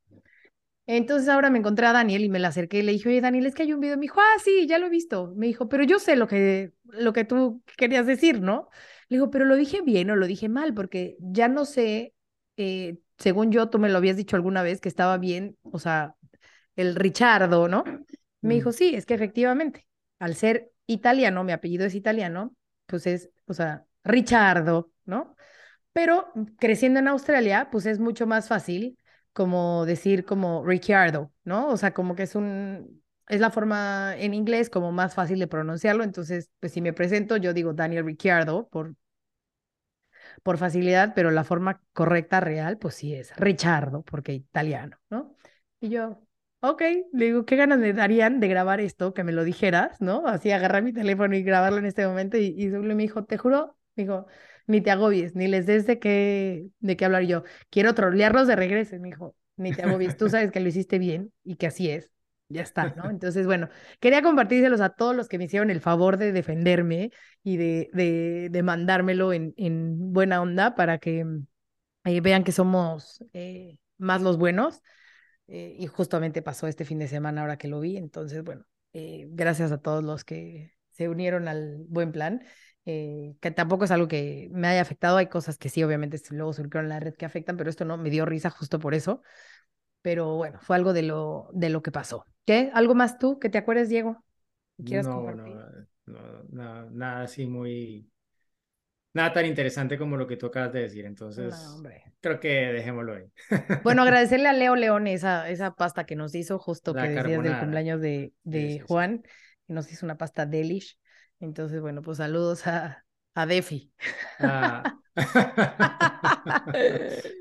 [0.87, 3.47] Entonces ahora me encontré a Daniel y me la acerqué y le dije, oye, Daniel,
[3.47, 3.97] es que hay un video.
[3.97, 5.33] Me dijo, ah, sí, ya lo he visto.
[5.37, 8.69] Me dijo, pero yo sé lo que, lo que tú querías decir, ¿no?
[9.09, 12.15] Le digo, pero lo dije bien o lo dije mal, porque ya no sé,
[12.57, 16.17] eh, según yo, tú me lo habías dicho alguna vez que estaba bien, o sea,
[16.77, 17.85] el Richardo, ¿no?
[18.43, 18.73] Me dijo, Mm.
[18.73, 19.87] sí, es que efectivamente,
[20.19, 22.55] al ser italiano, mi apellido es italiano,
[22.87, 25.37] pues es, o sea, Richardo, ¿no?
[25.93, 28.99] Pero creciendo en Australia, pues es mucho más fácil
[29.33, 31.69] como decir como Ricciardo, ¿no?
[31.69, 35.47] O sea, como que es un, es la forma en inglés como más fácil de
[35.49, 36.05] pronunciarlo.
[36.05, 38.95] Entonces, pues si me presento, yo digo Daniel Ricciardo por,
[40.43, 45.37] por facilidad, pero la forma correcta, real, pues sí es Richardo, porque italiano, ¿no?
[45.81, 46.23] Y yo,
[46.61, 46.83] ok,
[47.13, 50.27] le digo, ¿qué ganas me darían de grabar esto, que me lo dijeras, ¿no?
[50.27, 52.37] Así agarrar mi teléfono y grabarlo en este momento.
[52.37, 54.27] Y, y me dijo, te juro, me dijo,
[54.67, 57.45] ni te agobies, ni les des de qué, de qué hablar yo.
[57.71, 61.33] Quiero trolearlos de regreso, me dijo, ni te agobies, tú sabes que lo hiciste bien
[61.45, 62.13] y que así es.
[62.53, 63.09] Ya está, ¿no?
[63.11, 63.69] Entonces, bueno,
[64.01, 67.13] quería compartírselos a todos los que me hicieron el favor de defenderme
[67.45, 71.25] y de, de, de mandármelo en, en buena onda para que
[72.05, 74.83] eh, vean que somos eh, más los buenos.
[75.51, 77.99] Eh, y justamente pasó este fin de semana ahora que lo vi.
[77.99, 82.45] Entonces, bueno, eh, gracias a todos los que se unieron al buen plan,
[82.87, 85.19] eh, que tampoco es algo que me haya afectado.
[85.19, 87.99] Hay cosas que sí, obviamente, luego surgieron en la red que afectan, pero esto no
[87.99, 89.23] me dio risa justo por eso.
[90.03, 92.27] Pero bueno, fue algo de lo, de lo que pasó.
[92.47, 92.71] ¿Qué?
[92.75, 94.25] ¿Algo más tú que te acuerdes, Diego?
[94.79, 95.63] que ¿Quieras No, compartir?
[95.67, 95.71] no,
[96.07, 98.09] no, nada, nada así muy,
[99.13, 101.05] nada tan interesante como lo que tú acabas de decir.
[101.07, 101.83] Entonces, No,
[102.21, 103.25] creo que dejémoslo ahí.
[103.83, 107.43] Bueno, agradecerle a Leo León esa, esa pasta que nos hizo, justo La que decías
[107.43, 108.85] del cumpleaños de, de Sí, sí, sí.
[108.87, 109.23] Juan,
[109.67, 110.99] que nos hizo una pasta delish.
[111.41, 113.05] Entonces, bueno, pues saludos a,
[113.35, 113.93] a Defi.
[114.39, 114.95] Ah.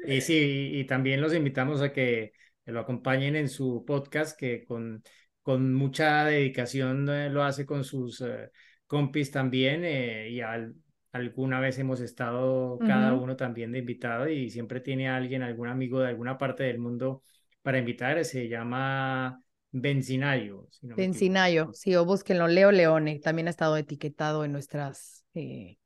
[0.07, 0.33] Y sí,
[0.73, 2.33] y, y también los invitamos a que
[2.65, 5.03] lo acompañen en su podcast, que con,
[5.41, 8.49] con mucha dedicación eh, lo hace con sus eh,
[8.87, 10.73] compis también, eh, y al-
[11.11, 15.99] alguna vez hemos estado cada uno también de invitado y siempre tiene alguien, algún amigo
[15.99, 17.23] de alguna parte del mundo
[17.61, 19.41] para invitar, se llama
[19.71, 20.95] Benzinayo, si no.
[20.95, 25.77] Bencinayo, sí, o búsquenlo, Leo Leone, también ha estado etiquetado en nuestras, eh,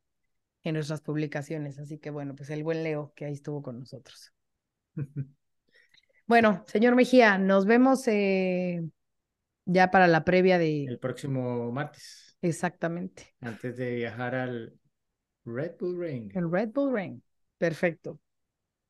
[0.64, 4.34] en nuestras publicaciones, así que bueno, pues el buen Leo que ahí estuvo con nosotros.
[6.26, 8.82] Bueno, señor Mejía, nos vemos eh,
[9.66, 10.86] ya para la previa de...
[10.86, 14.74] El próximo martes, Exactamente, antes de viajar al
[15.46, 16.32] Red Bull Ring.
[16.36, 17.22] el Red Bull Ring.
[17.58, 18.20] Perfecto.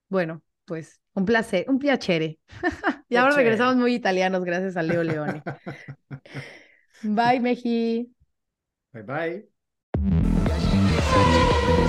[0.10, 2.40] Bueno, pues un placer, un piacere.
[3.10, 5.44] y ahora regresamos muy italianos gracias a Leo Leone.
[7.04, 8.14] Bye, Meji.
[8.94, 9.50] Bye bye.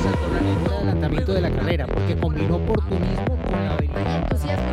[0.03, 4.07] Saltó la línea de adelantamiento de la carrera porque combinó oportunismo con la habilidad.
[4.07, 4.73] Hay entusiasmo